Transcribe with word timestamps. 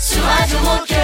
sur 0.00 0.22
Radio 0.24 0.58
Moquette. 0.60 0.96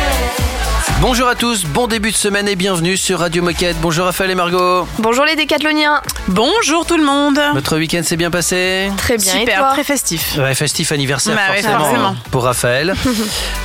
Bonjour 1.00 1.28
à 1.28 1.34
tous, 1.34 1.64
bon 1.66 1.86
début 1.86 2.10
de 2.10 2.16
semaine 2.16 2.48
et 2.48 2.56
bienvenue 2.56 2.96
sur 2.96 3.18
Radio 3.20 3.42
Moquette. 3.42 3.76
Bonjour 3.80 4.06
Raphaël 4.06 4.30
et 4.30 4.34
Margot. 4.34 4.88
Bonjour 4.98 5.24
les 5.26 5.36
décathloniens. 5.36 6.00
Bonjour 6.28 6.86
tout 6.86 6.96
le 6.96 7.04
monde. 7.04 7.38
Votre 7.52 7.77
week-end 7.77 8.02
s'est 8.02 8.16
bien 8.16 8.30
passé 8.30 8.90
Très 8.96 9.18
bien. 9.18 9.34
et 9.36 9.40
Super, 9.40 9.59
toi 9.59 9.72
très 9.72 9.84
festif. 9.84 10.36
Ouais, 10.38 10.55
festif 10.55 10.92
anniversaire 10.92 11.36
Bah 11.36 11.52
ouais, 11.55 11.62
forcément, 11.62 12.16
pour 12.30 12.45
Raphaël. 12.45 12.95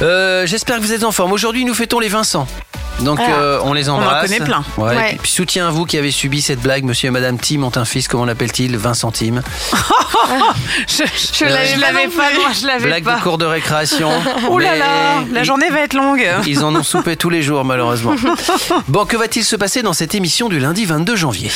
Euh, 0.01 0.45
J'espère 0.47 0.77
que 0.77 0.81
vous 0.81 0.93
êtes 0.93 1.03
en 1.03 1.11
forme. 1.11 1.31
Aujourd'hui, 1.31 1.63
nous 1.63 1.75
fêtons 1.75 1.99
les 1.99 2.07
Vincent. 2.09 2.47
Donc 3.01 3.19
Ah. 3.21 3.31
euh, 3.31 3.59
on 3.63 3.73
les 3.73 3.89
embrasse. 3.89 4.23
connaît 4.29 4.39
plein. 4.45 4.63
Ouais, 4.77 4.95
Ouais. 4.95 5.13
et 5.13 5.17
Puis 5.17 5.31
soutien 5.31 5.67
à 5.67 5.71
vous 5.71 5.85
qui 5.85 5.97
avez 5.97 6.11
subi 6.11 6.41
cette 6.41 6.59
blague. 6.61 6.83
Monsieur 6.83 7.07
et 7.07 7.11
Madame 7.11 7.37
Tim 7.39 7.63
ont 7.63 7.71
un 7.75 7.85
fils, 7.85 8.07
comment 8.07 8.25
l'appelle-t-il? 8.25 8.77
Vincent 8.77 9.11
Tim. 9.11 9.41
Je, 10.87 11.03
Je 11.03 11.43
pas 11.45 11.49
l'avais 11.77 12.07
pas, 12.07 12.31
non, 12.33 12.53
je 12.59 12.65
l'avais 12.67 12.85
Blague 12.85 13.03
pas. 13.03 13.17
de 13.17 13.21
cours 13.21 13.37
de 13.37 13.45
récréation. 13.45 14.09
Oh 14.49 14.59
là 14.59 14.75
là, 14.77 14.85
la 15.31 15.43
journée 15.43 15.69
va 15.69 15.81
être 15.81 15.93
longue. 15.93 16.25
Ils 16.47 16.63
en 16.63 16.73
ont 16.75 16.83
soupé 16.83 17.15
tous 17.17 17.29
les 17.29 17.41
jours, 17.41 17.65
malheureusement. 17.65 18.13
Bon, 18.87 19.05
que 19.05 19.17
va-t-il 19.17 19.43
se 19.43 19.55
passer 19.55 19.81
dans 19.81 19.93
cette 19.93 20.15
émission 20.15 20.49
du 20.49 20.59
lundi 20.59 20.85
22 20.85 21.15
janvier? 21.15 21.51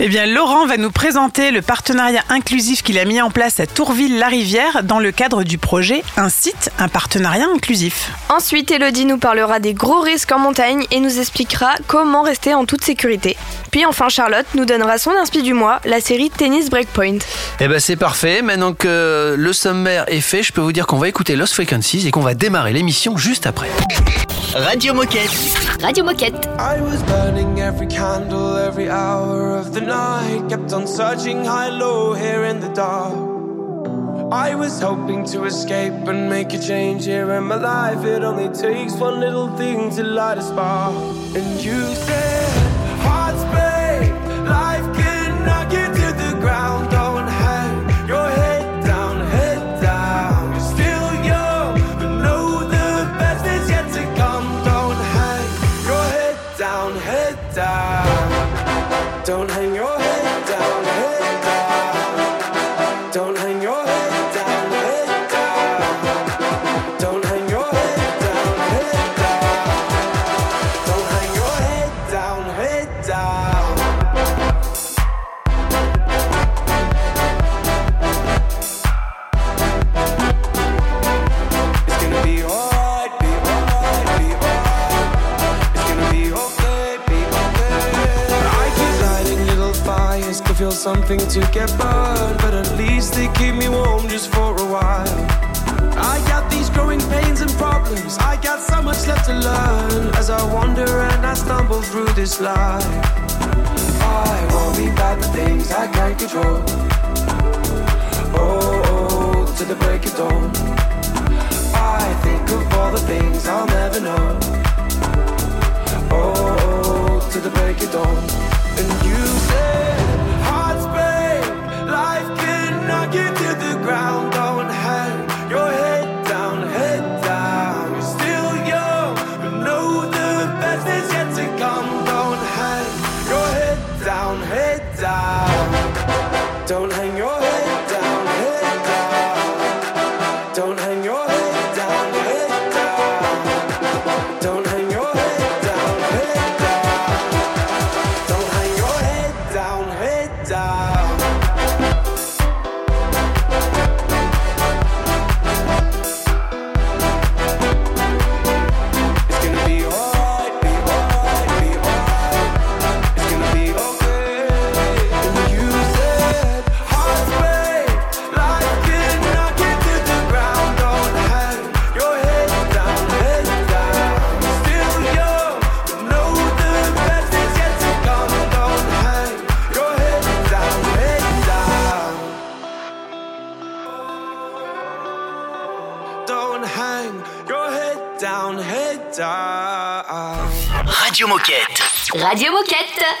Eh 0.00 0.08
bien, 0.08 0.26
Laurent 0.26 0.66
va 0.66 0.76
nous 0.76 0.90
présenter 0.90 1.50
le 1.50 1.62
partenariat 1.62 2.22
inclusif 2.28 2.82
qu'il 2.82 2.98
a 2.98 3.04
mis 3.04 3.20
en 3.20 3.30
place 3.30 3.60
à 3.60 3.66
Tourville-la-Rivière 3.66 4.82
dans 4.82 4.98
le 4.98 5.12
cadre 5.12 5.42
du 5.44 5.58
projet 5.58 6.02
Un 6.16 6.28
site, 6.28 6.70
un 6.78 6.88
partenariat 6.88 7.46
inclusif. 7.54 8.10
Ensuite, 8.28 8.70
Elodie 8.70 9.04
nous 9.04 9.18
parlera 9.18 9.60
des 9.60 9.74
gros 9.74 10.00
risques 10.00 10.32
en 10.32 10.38
montagne 10.38 10.83
et 10.90 11.00
nous 11.00 11.18
expliquera 11.18 11.74
comment 11.86 12.22
rester 12.22 12.54
en 12.54 12.64
toute 12.64 12.84
sécurité. 12.84 13.36
Puis 13.70 13.84
enfin, 13.86 14.08
Charlotte 14.08 14.46
nous 14.54 14.64
donnera 14.64 14.98
son 14.98 15.10
inspi 15.10 15.42
du 15.42 15.54
mois, 15.54 15.80
la 15.84 16.00
série 16.00 16.30
Tennis 16.30 16.70
Breakpoint. 16.70 17.18
Eh 17.60 17.68
ben 17.68 17.80
c'est 17.80 17.96
parfait. 17.96 18.42
Maintenant 18.42 18.72
que 18.72 19.34
le 19.36 19.52
sommaire 19.52 20.04
est 20.08 20.20
fait, 20.20 20.42
je 20.42 20.52
peux 20.52 20.60
vous 20.60 20.72
dire 20.72 20.86
qu'on 20.86 20.98
va 20.98 21.08
écouter 21.08 21.36
Lost 21.36 21.54
Frequencies 21.54 22.06
et 22.06 22.10
qu'on 22.10 22.20
va 22.20 22.34
démarrer 22.34 22.72
l'émission 22.72 23.16
juste 23.16 23.46
après. 23.46 23.68
Radio 24.54 24.94
Moquette. 24.94 25.30
Radio 25.82 26.04
Moquette. 26.04 26.48
I 26.58 26.80
was 26.80 27.02
burning 27.02 27.58
every 27.58 27.88
candle 27.88 28.56
every 28.56 28.88
hour 28.88 29.58
of 29.58 29.72
the 29.72 29.80
night. 29.80 30.48
Kept 30.48 30.72
on 30.72 30.86
searching 30.86 31.44
high, 31.44 31.70
low, 31.70 32.14
here 32.14 32.44
in 32.44 32.60
the 32.60 32.72
dark. 32.72 33.33
I 34.32 34.54
was 34.54 34.80
hoping 34.80 35.24
to 35.26 35.44
escape 35.44 35.92
and 36.08 36.28
make 36.28 36.52
a 36.54 36.58
change 36.58 37.04
here 37.04 37.30
in 37.32 37.44
my 37.44 37.56
life. 37.56 38.04
It 38.04 38.22
only 38.24 38.48
takes 38.48 38.94
one 38.94 39.20
little 39.20 39.48
thing 39.56 39.90
to 39.96 40.02
light 40.02 40.38
a 40.38 40.42
spark. 40.42 40.94
And 41.36 41.62
you 41.62 41.94
said, 41.94 42.48
Hearts 43.02 43.44
break, 43.52 43.73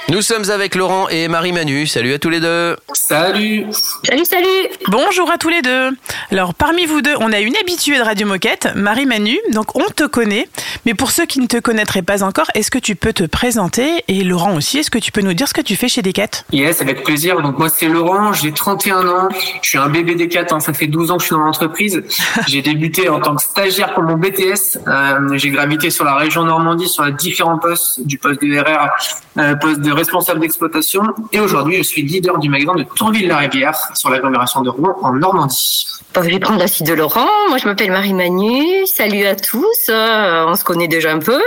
Nous 0.08 0.22
sommes 0.22 0.50
avec 0.50 0.74
Laurent 0.74 1.08
et 1.08 1.28
Marie-Manu. 1.28 1.86
Salut 1.86 2.14
à 2.14 2.18
tous 2.18 2.30
les 2.30 2.40
deux. 2.40 2.76
Salut 3.14 3.66
Salut, 4.02 4.24
salut. 4.24 4.68
Bonjour 4.88 5.30
à 5.30 5.38
tous 5.38 5.48
les 5.48 5.62
deux. 5.62 5.90
Alors, 6.32 6.52
parmi 6.52 6.84
vous 6.84 7.00
deux, 7.00 7.14
on 7.20 7.32
a 7.32 7.38
une 7.38 7.54
habituée 7.54 7.96
de 7.96 8.02
Radio 8.02 8.26
Moquette, 8.26 8.70
Marie-Manu. 8.74 9.38
Donc, 9.52 9.76
on 9.76 9.84
te 9.84 10.02
connaît. 10.02 10.48
Mais 10.84 10.94
pour 10.94 11.10
ceux 11.10 11.24
qui 11.24 11.40
ne 11.40 11.46
te 11.46 11.58
connaîtraient 11.58 12.02
pas 12.02 12.22
encore, 12.22 12.46
est-ce 12.54 12.70
que 12.70 12.78
tu 12.78 12.94
peux 12.94 13.12
te 13.12 13.24
présenter? 13.24 14.02
Et 14.08 14.22
Laurent 14.22 14.54
aussi, 14.56 14.78
est-ce 14.78 14.90
que 14.90 14.98
tu 14.98 15.12
peux 15.12 15.22
nous 15.22 15.32
dire 15.32 15.48
ce 15.48 15.54
que 15.54 15.60
tu 15.60 15.76
fais 15.76 15.88
chez 15.88 16.02
Decat? 16.02 16.44
Yes, 16.52 16.82
avec 16.82 17.04
plaisir. 17.04 17.40
Donc 17.40 17.58
moi 17.58 17.68
c'est 17.68 17.88
Laurent, 17.88 18.32
j'ai 18.32 18.52
31 18.52 19.08
ans, 19.08 19.28
je 19.62 19.68
suis 19.68 19.78
un 19.78 19.88
bébé 19.88 20.28
4, 20.28 20.52
hein, 20.52 20.60
ça 20.60 20.72
fait 20.72 20.86
12 20.86 21.10
ans 21.10 21.16
que 21.16 21.22
je 21.22 21.26
suis 21.28 21.36
dans 21.36 21.42
l'entreprise. 21.42 22.02
J'ai 22.46 22.62
débuté 22.62 23.08
en 23.08 23.20
tant 23.20 23.34
que 23.34 23.42
stagiaire 23.42 23.94
pour 23.94 24.02
mon 24.02 24.16
BTS. 24.16 24.78
Euh, 24.86 25.36
j'ai 25.36 25.50
gravité 25.50 25.90
sur 25.90 26.04
la 26.04 26.16
région 26.16 26.44
Normandie 26.44 26.88
sur 26.88 27.04
les 27.04 27.12
différents 27.12 27.58
postes, 27.58 28.04
du 28.04 28.18
poste 28.18 28.42
de 28.42 28.58
RR, 28.58 28.90
euh, 29.38 29.54
poste 29.56 29.80
de 29.80 29.90
responsable 29.90 30.40
d'exploitation. 30.40 31.02
Et 31.32 31.40
aujourd'hui, 31.40 31.78
je 31.78 31.82
suis 31.82 32.02
leader 32.02 32.38
du 32.38 32.48
magasin 32.48 32.74
de 32.74 32.84
Tourville-la-Rivière 33.04 33.76
sur 33.92 34.08
l'agglomération 34.08 34.62
de 34.62 34.70
Rouen 34.70 34.96
en 35.02 35.12
Normandie. 35.12 35.86
Je 36.16 36.30
vais 36.30 36.38
prendre 36.38 36.60
la 36.60 36.68
suite 36.68 36.86
de 36.86 36.94
Laurent. 36.94 37.26
Moi, 37.48 37.58
je 37.58 37.66
m'appelle 37.66 37.90
Marie 37.90 38.14
Manu. 38.14 38.86
Salut 38.86 39.26
à 39.26 39.34
tous. 39.34 39.66
Euh, 39.88 40.44
on 40.46 40.54
se 40.54 40.62
connaît 40.62 40.86
déjà 40.86 41.12
un 41.12 41.18
peu. 41.18 41.42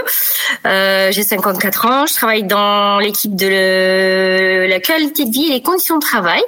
Euh, 0.66 1.10
j'ai 1.12 1.24
54 1.24 1.86
ans. 1.86 2.06
Je 2.06 2.14
travaille 2.14 2.44
dans 2.44 3.00
l'équipe 3.00 3.34
de 3.34 4.68
la 4.68 4.80
qualité 4.82 5.24
de 5.24 5.32
vie 5.32 5.48
et 5.48 5.54
les 5.54 5.62
conditions 5.62 5.96
de 5.96 6.02
travail. 6.02 6.42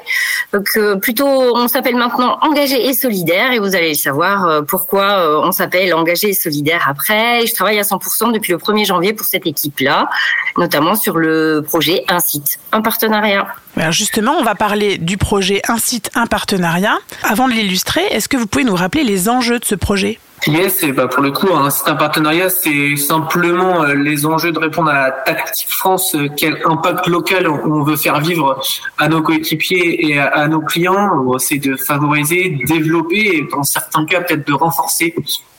Donc, 0.52 0.68
euh, 0.76 0.98
plutôt, 0.98 1.26
on 1.28 1.70
s'appelle 1.70 1.96
maintenant 1.96 2.38
engagé 2.42 2.88
et 2.88 2.94
solidaire. 2.94 3.54
Et 3.54 3.60
vous 3.60 3.74
allez 3.74 3.96
savoir 3.96 4.64
pourquoi 4.66 5.42
on 5.46 5.52
s'appelle 5.52 5.94
engagé 5.94 6.30
et 6.30 6.34
solidaire 6.34 6.88
après. 6.90 7.48
je 7.48 7.54
travaille 7.54 7.80
à 7.80 7.84
100% 7.84 8.34
depuis 8.34 8.52
le 8.52 8.58
1er 8.60 8.86
janvier 8.86 9.14
pour 9.14 9.26
cette 9.26 9.48
équipe-là, 9.48 10.10
notamment 10.58 10.96
sur 10.96 11.18
le 11.18 11.64
projet 11.66 12.04
Un 12.10 12.20
site, 12.20 12.60
un 12.74 12.82
partenariat. 12.82 13.48
Justement, 13.92 14.34
on 14.38 14.44
va 14.44 14.56
parler 14.56 14.98
du 14.98 15.18
projet 15.18 15.62
Un 15.68 15.78
site, 15.78 16.12
un 16.16 16.28
partenariat. 16.28 16.98
Avant 17.24 17.48
de 17.48 17.54
l'illustrer, 17.54 18.09
est-ce 18.10 18.28
que 18.28 18.38
vous 18.38 18.48
pouvez 18.48 18.64
nous 18.64 18.76
rappeler 18.76 19.04
les 19.04 19.30
enjeux 19.30 19.60
de 19.60 19.66
ce 19.66 19.76
projet? 19.76 20.20
Yes, 20.48 20.86
bah 20.96 21.08
pour 21.08 21.22
le 21.22 21.32
coup, 21.32 21.54
un 21.54 21.70
site 21.70 21.90
un 21.90 21.96
partenariat, 21.96 22.50
c'est 22.50 22.96
simplement 22.96 23.84
euh, 23.84 23.94
les 23.94 24.26
enjeux 24.26 24.54
de 24.54 24.60
répondre 24.60 24.90
à 24.90 24.94
la 24.94 25.12
tactique 25.12 25.70
France, 25.70 26.16
euh, 26.16 26.30
quel 26.36 26.62
impact 26.66 27.08
local 27.08 27.50
on 27.50 27.84
veut 27.84 27.98
faire 27.98 28.22
vivre 28.22 28.62
à 28.98 29.10
nos 29.10 29.22
coéquipiers 29.22 30.08
et 30.08 30.18
à, 30.18 30.48
nos 30.48 30.62
clients. 30.62 31.38
C'est 31.40 31.58
de 31.58 31.76
favoriser, 31.76 32.58
développer 32.66 33.38
et 33.38 33.48
dans 33.52 33.64
certains 33.64 34.06
cas 34.06 34.22
peut-être 34.22 34.48
de 34.48 34.54
renforcer 34.54 35.14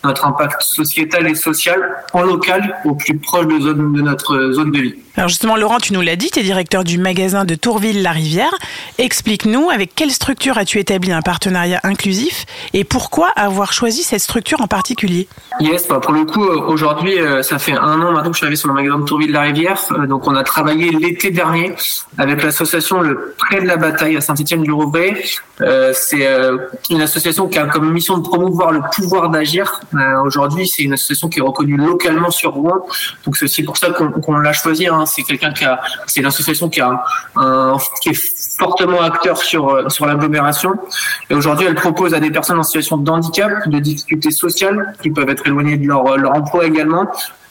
notre 0.05 0.27
impact 0.27 0.63
sociétal 0.63 1.27
et 1.29 1.35
social 1.35 1.81
en 2.13 2.23
local 2.23 2.77
au 2.85 2.95
plus 2.95 3.19
proche 3.19 3.47
de, 3.47 3.61
zone, 3.61 3.93
de 3.93 4.03
notre 4.03 4.53
zone 4.53 4.73
de 4.73 4.81
vie. 4.81 4.95
Alors 5.17 5.29
justement, 5.29 5.57
Laurent, 5.57 5.79
tu 5.79 5.93
nous 5.93 6.01
l'as 6.01 6.17
dit, 6.17 6.31
tu 6.31 6.39
es 6.39 6.43
directeur 6.43 6.85
du 6.85 6.97
magasin 6.97 7.45
de 7.45 7.55
Tourville-la-Rivière. 7.55 8.55
Explique-nous 8.99 9.69
avec 9.69 9.95
quelle 9.95 10.13
structure 10.13 10.57
as-tu 10.57 10.79
établi 10.79 11.13
un 11.13 11.21
partenariat 11.21 11.81
inclusif 11.83 12.47
et 12.75 12.85
pourquoi 12.85 13.29
avoir 13.37 13.73
choisi 13.73 14.03
cette 14.03 14.21
structure 14.21 14.61
en 14.61 14.69
particulier? 14.69 15.29
Yes, 15.59 15.89
bah 15.89 16.01
pour 16.01 16.13
le 16.13 16.25
coup, 16.25 16.45
euh, 16.45 16.63
aujourd'hui, 16.63 17.19
euh, 17.19 17.43
ça 17.43 17.59
fait 17.59 17.73
un 17.73 18.01
an 18.01 18.13
maintenant 18.13 18.31
que 18.31 18.35
je 18.35 18.39
suis 18.39 18.47
arrivé 18.47 18.57
sur 18.57 18.69
le 18.69 18.75
magasin 18.75 18.99
de 18.99 19.05
Tourville-la-Rivière. 19.05 19.81
Euh, 19.93 20.07
donc 20.07 20.27
on 20.27 20.35
a 20.35 20.45
travaillé 20.45 20.91
l'été 20.91 21.31
dernier 21.31 21.75
avec 22.17 22.43
l'association 22.43 23.01
Le 23.01 23.35
Prêt 23.37 23.61
de 23.61 23.67
la 23.67 23.77
Bataille 23.77 24.17
à 24.17 24.21
Saint-Étienne-du-Rouvray. 24.21 25.23
C'est 25.93 26.27
une 26.89 27.03
association 27.03 27.49
qui 27.49 27.59
a 27.59 27.67
comme 27.67 27.93
mission 27.93 28.17
de 28.17 28.23
promouvoir 28.23 28.73
le 28.73 28.81
pouvoir 28.95 29.29
d'agir 29.29 29.81
euh, 29.95 30.23
aujourd'hui, 30.23 30.69
c'est 30.69 30.83
une 30.83 30.93
association 30.93 31.29
qui 31.29 31.41
est 31.41 31.43
reconnue 31.43 31.77
localement 31.77 32.31
sur 32.31 32.53
Rouen. 32.53 32.87
Donc 33.25 33.37
c'est 33.37 33.63
pour 33.63 33.77
ça 33.77 33.91
qu'on 33.91 34.39
l'a 34.39 34.53
choisi. 34.53 34.87
Hein. 34.87 35.07
C'est 35.07 35.23
quelqu'un 35.23 35.53
qui 35.53 35.65
a, 35.65 35.81
c'est 36.07 36.21
une 36.21 36.27
association 36.27 36.69
qui 36.69 36.81
a 36.81 37.03
un, 37.37 37.77
qui 38.01 38.11
est 38.11 38.59
fortement 38.59 39.01
acteur 39.01 39.39
sur 39.39 39.69
euh, 39.69 39.89
sur 39.89 40.07
l'agglomération. 40.07 40.75
Et 41.29 41.35
aujourd'hui, 41.35 41.67
elle 41.67 41.75
propose 41.75 42.15
à 42.15 42.21
des 42.21 42.31
personnes 42.31 42.59
en 42.59 42.63
situation 42.63 42.97
de 42.97 43.11
handicap, 43.11 43.69
de 43.69 43.79
difficultés 43.79 44.31
sociales, 44.31 44.95
qui 45.03 45.11
peuvent 45.11 45.29
être 45.29 45.47
éloignées 45.47 45.77
de 45.77 45.87
leur, 45.87 46.17
leur 46.17 46.35
emploi 46.35 46.67
également, 46.67 47.11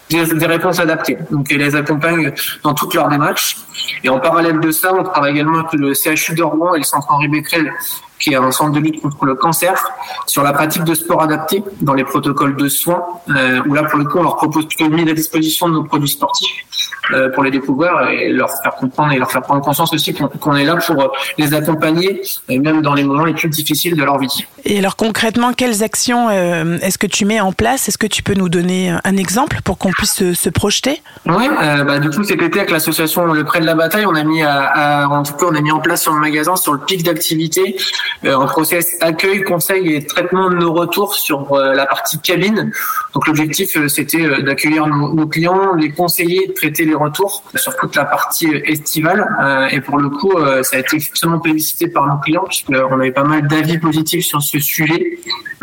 des, 0.09 0.25
des, 0.25 0.45
réponses 0.45 0.79
adaptées. 0.79 1.17
Donc, 1.31 1.47
elle 1.51 1.57
les 1.57 1.75
accompagne 1.75 2.33
dans 2.63 2.73
toutes 2.73 2.93
leurs 2.93 3.09
démarches. 3.09 3.57
Et 4.03 4.09
en 4.09 4.19
parallèle 4.19 4.59
de 4.59 4.71
ça, 4.71 4.93
on 4.93 5.03
travaille 5.03 5.31
également 5.33 5.59
avec 5.59 5.73
le 5.73 5.93
CHU 5.93 6.35
de 6.35 6.43
Rouen 6.43 6.73
et 6.75 6.79
le 6.79 6.83
Centre 6.83 7.07
Henri 7.09 7.27
Becquerel 7.27 7.71
qui 8.19 8.33
est 8.33 8.35
un 8.35 8.51
centre 8.51 8.71
de 8.71 8.79
lutte 8.79 9.01
contre 9.01 9.25
le 9.25 9.35
cancer, 9.35 9.91
sur 10.27 10.43
la 10.43 10.53
pratique 10.53 10.83
de 10.83 10.93
sport 10.93 11.21
adapté 11.21 11.63
dans 11.81 11.93
les 11.93 12.03
protocoles 12.03 12.55
de 12.55 12.67
soins, 12.67 13.03
euh, 13.29 13.61
où 13.67 13.73
là, 13.73 13.83
pour 13.83 13.99
le 13.99 14.05
coup, 14.05 14.19
on 14.19 14.23
leur 14.23 14.35
propose 14.35 14.67
plutôt 14.67 14.87
de 14.87 14.95
mise 14.95 15.07
à 15.07 15.13
disposition 15.13 15.69
de 15.69 15.73
nos 15.73 15.83
produits 15.83 16.09
sportifs 16.09 16.65
euh, 17.11 17.29
pour 17.29 17.43
les 17.43 17.51
découvrir 17.51 18.07
et 18.09 18.29
leur 18.29 18.49
faire 18.61 18.75
comprendre 18.75 19.13
et 19.13 19.17
leur 19.17 19.31
faire 19.31 19.41
prendre 19.41 19.61
conscience 19.61 19.93
aussi 19.93 20.13
qu'on 20.13 20.55
est 20.55 20.65
là 20.65 20.75
pour 20.75 21.11
les 21.37 21.53
accompagner, 21.53 22.21
et 22.49 22.59
même 22.59 22.81
dans 22.81 22.93
les 22.93 23.03
moments 23.03 23.25
les 23.25 23.33
plus 23.33 23.49
difficiles 23.49 23.95
de 23.95 24.03
leur 24.03 24.19
vie. 24.19 24.45
Et 24.65 24.79
alors 24.79 24.95
concrètement, 24.95 25.53
quelles 25.53 25.83
actions 25.83 26.29
euh, 26.29 26.77
est-ce 26.81 26.97
que 26.97 27.07
tu 27.07 27.25
mets 27.25 27.39
en 27.39 27.51
place? 27.51 27.87
Est-ce 27.87 27.97
que 27.97 28.07
tu 28.07 28.21
peux 28.21 28.33
nous 28.33 28.49
donner 28.49 28.93
un 29.03 29.17
exemple 29.17 29.59
pour 29.63 29.77
qu'on 29.77 29.91
puisse 29.91 30.13
se, 30.13 30.33
se, 30.33 30.49
projeter? 30.49 31.01
Oui, 31.25 31.47
euh, 31.61 31.83
bah, 31.83 31.99
du 31.99 32.09
coup 32.09 32.23
cet 32.23 32.41
été 32.41 32.59
avec 32.59 32.71
l'association 32.71 33.25
Le 33.25 33.43
Prêt 33.43 33.61
de 33.61 33.65
la 33.65 33.75
Bataille, 33.75 34.05
on 34.05 34.15
a 34.15 34.23
mis 34.23 34.43
à, 34.43 34.63
à, 34.65 35.07
en 35.07 35.23
tout 35.23 35.33
cas 35.33 35.47
on 35.49 35.55
a 35.55 35.61
mis 35.61 35.71
en 35.71 35.79
place 35.79 36.03
sur 36.03 36.13
le 36.13 36.19
magasin 36.19 36.55
sur 36.55 36.73
le 36.73 36.79
pic 36.79 37.03
d'activité 37.03 37.77
euh, 38.25 38.37
un 38.37 38.45
process 38.47 38.97
accueil, 39.01 39.43
conseil 39.43 39.95
et 39.95 40.05
traitement 40.05 40.49
de 40.49 40.55
nos 40.55 40.73
retours 40.73 41.15
sur 41.15 41.53
euh, 41.53 41.73
la 41.73 41.85
partie 41.85 42.19
cabine. 42.19 42.71
Donc 43.13 43.27
l'objectif 43.27 43.77
euh, 43.77 43.87
c'était 43.87 44.41
d'accueillir 44.41 44.87
nos, 44.87 45.27
clients, 45.27 45.73
les 45.75 45.91
conseiller, 45.91 46.53
traiter 46.53 46.85
les 46.85 46.95
retours 46.95 47.43
sur 47.55 47.75
toute 47.77 47.95
la 47.95 48.05
partie 48.05 48.49
estivale. 48.65 49.69
et 49.71 49.81
pour 49.81 49.97
le 49.97 50.09
coup, 50.09 50.31
ça 50.63 50.77
a 50.77 50.79
été 50.79 50.97
extrêmement 50.97 51.39
plébiscité 51.39 51.87
par 51.87 52.07
nos 52.07 52.17
clients 52.17 52.45
puisqu'on 52.47 52.99
avait 52.99 53.11
pas 53.11 53.23
mal 53.23 53.47
d'avis 53.47 53.77
positifs 53.77 54.25
sur 54.25 54.41
ce 54.41 54.59
sujet. 54.59 55.19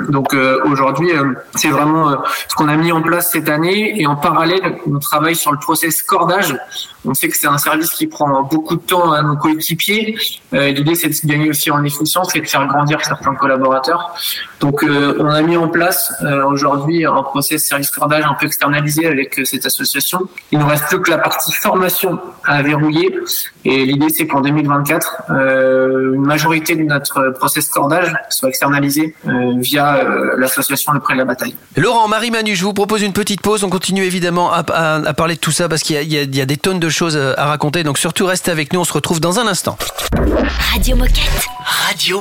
Donc 0.09 0.35
aujourd'hui, 0.65 1.11
c'est 1.55 1.69
vraiment 1.69 2.23
ce 2.49 2.55
qu'on 2.55 2.69
a 2.69 2.77
mis 2.77 2.93
en 2.93 3.03
place 3.03 3.31
cette 3.33 3.49
année. 3.49 4.01
Et 4.01 4.07
en 4.07 4.17
parallèle, 4.17 4.79
on 4.87 4.99
travaille 4.99 5.37
sur 5.37 5.53
le 5.53 5.59
process 5.59 6.03
cordage. 6.03 6.57
On 7.05 7.15
sait 7.15 7.29
que 7.29 7.37
c'est 7.37 7.47
un 7.47 7.59
service 7.59 7.91
qui 7.91 8.07
prend 8.07 8.43
beaucoup 8.43 8.77
de 8.77 8.83
temps 8.83 9.13
à 9.13 9.23
nos 9.23 9.37
coéquipiers. 9.37 10.17
L'idée, 10.53 10.95
c'est 10.95 11.09
de 11.09 11.29
gagner 11.29 11.51
aussi 11.51 11.71
en 11.71 11.83
efficience 11.85 12.36
et 12.37 12.41
de 12.41 12.47
faire 12.47 12.67
grandir 12.67 13.05
certains 13.05 13.35
collaborateurs. 13.35 14.15
Donc, 14.61 14.83
euh, 14.83 15.17
on 15.19 15.29
a 15.29 15.43
mis 15.43 15.56
en 15.56 15.69
place 15.69 16.12
euh, 16.23 16.44
aujourd'hui 16.44 17.05
un 17.05 17.23
process 17.23 17.65
service 17.65 17.91
cordage 17.91 18.25
un 18.25 18.35
peu 18.35 18.47
externalisé 18.47 19.06
avec 19.06 19.38
euh, 19.38 19.44
cette 19.44 19.67
association. 19.67 20.21
Il 20.50 20.59
ne 20.59 20.65
reste 20.65 20.87
plus 20.88 21.00
que 21.00 21.11
la 21.11 21.19
partie 21.19 21.53
formation 21.53 22.21
à 22.44 22.62
verrouiller. 22.62 23.15
Et 23.65 23.85
l'idée, 23.85 24.09
c'est 24.09 24.27
qu'en 24.27 24.41
2024, 24.41 25.25
une 25.31 26.25
majorité 26.25 26.77
de 26.77 26.85
notre 26.85 27.31
process 27.31 27.69
cordage 27.69 28.12
soit 28.31 28.49
externalisé 28.49 29.17
via 29.56 30.05
l'association 30.37 30.93
Le 30.93 31.00
Prêt 31.00 31.15
de 31.15 31.19
la 31.19 31.25
Bataille. 31.25 31.56
Laurent, 31.77 32.06
Marie-Manu, 32.06 32.55
je 32.55 32.65
vous 32.65 32.73
propose 32.73 33.03
une 33.03 33.12
petite 33.12 33.41
pause. 33.41 33.65
On 33.65 33.71
continue 33.71 34.05
évidemment 34.05 34.53
à, 34.53 34.61
à, 34.61 35.15
parler 35.15 35.35
de 35.35 35.41
tout 35.41 35.50
ça 35.50 35.69
parce 35.69 35.83
qu'il 35.83 36.00
y, 36.00 36.37
y, 36.37 36.41
a 36.41 36.47
des 36.47 36.56
tonnes 36.56 36.79
de 36.79 36.88
choses 36.88 37.17
à 37.17 37.47
raconter. 37.47 37.83
Donc 37.83 37.99
surtout, 37.99 38.27
restez 38.27 38.53
avec 38.53 38.73
nous. 38.73 38.81
On 38.81 38.85
se 38.85 38.93
retrouve 38.93 39.21
dans 39.21 39.41
un 39.41 39.49
instant. 39.49 39.77
Radio 40.73 40.94
Moquette. 40.94 41.47
Radio 41.67 42.21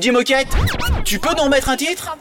DJ 0.00 0.10
Moquette, 0.12 0.48
tu 1.04 1.18
peux 1.18 1.34
nous 1.36 1.44
remettre 1.44 1.68
un 1.68 1.76
titre? 1.76 2.16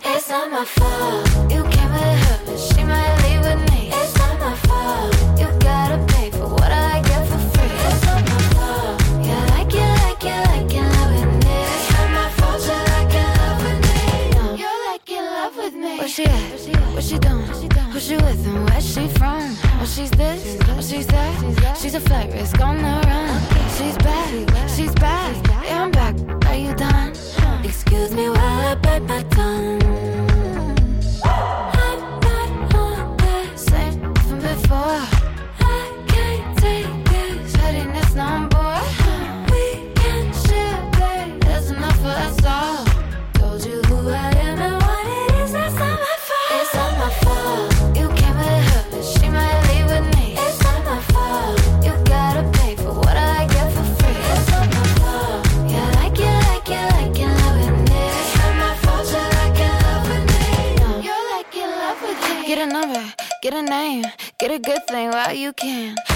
You 65.50 65.54
can. 65.54 66.09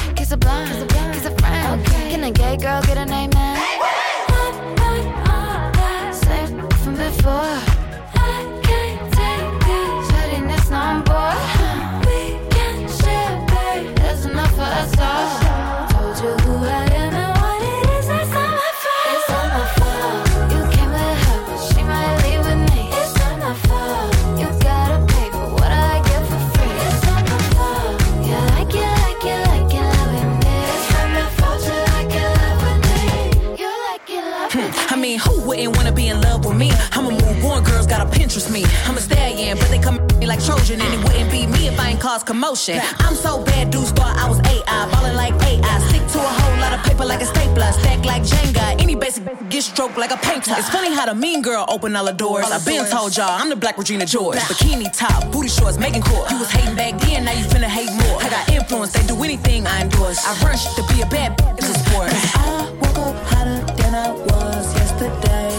And 40.71 40.93
it 40.93 41.03
wouldn't 41.03 41.29
be 41.29 41.45
me 41.45 41.67
if 41.67 41.77
I 41.77 41.89
ain't 41.89 41.99
cause 41.99 42.23
commotion. 42.23 42.79
I'm 42.99 43.15
so 43.15 43.43
bad, 43.43 43.69
dudes 43.69 43.91
thought 43.91 44.15
I 44.17 44.29
was 44.29 44.39
AI, 44.39 44.89
ballin' 44.91 45.15
like 45.15 45.33
AI. 45.43 45.79
Stick 45.89 46.07
to 46.13 46.19
a 46.19 46.21
whole 46.21 46.57
lot 46.61 46.71
of 46.73 46.83
paper 46.85 47.03
like 47.03 47.21
a 47.21 47.25
stapler, 47.25 47.71
stack 47.73 48.05
like 48.05 48.23
Jenga. 48.23 48.81
Any 48.81 48.95
basic 48.95 49.23
get 49.49 49.63
stroked 49.63 49.97
like 49.97 50.11
a 50.11 50.17
painter. 50.17 50.53
It's 50.57 50.69
funny 50.69 50.93
how 50.93 51.05
the 51.05 51.15
mean 51.15 51.41
girl 51.41 51.65
open 51.67 51.95
all 51.97 52.05
the 52.05 52.13
doors. 52.13 52.45
I've 52.45 52.65
been 52.65 52.85
told 52.89 53.17
y'all 53.17 53.29
I'm 53.29 53.49
the 53.49 53.57
black 53.57 53.77
Regina 53.77 54.05
George. 54.05 54.37
Bikini 54.37 54.87
top, 54.97 55.31
booty 55.33 55.49
shorts, 55.49 55.77
making 55.77 56.03
court. 56.03 56.31
You 56.31 56.39
was 56.39 56.49
hating 56.49 56.75
back 56.75 56.97
then, 57.01 57.25
now 57.25 57.33
you 57.33 57.43
finna 57.45 57.67
hate 57.67 57.91
more. 57.91 58.21
I 58.21 58.29
got 58.29 58.49
influence, 58.49 58.93
they 58.93 59.05
do 59.05 59.21
anything 59.21 59.67
I 59.67 59.81
endorse. 59.81 60.25
I 60.25 60.31
rush 60.45 60.63
to 60.75 60.83
be 60.93 61.01
a 61.01 61.07
bad 61.07 61.37
bitch, 61.37 61.57
it's 61.59 61.69
a 61.69 61.79
sport. 61.79 62.09
I 62.09 62.71
woke 62.81 62.97
up 62.99 63.15
hotter 63.27 63.59
than 63.75 63.95
I 63.95 64.11
was 64.11 64.73
yesterday. 64.75 65.52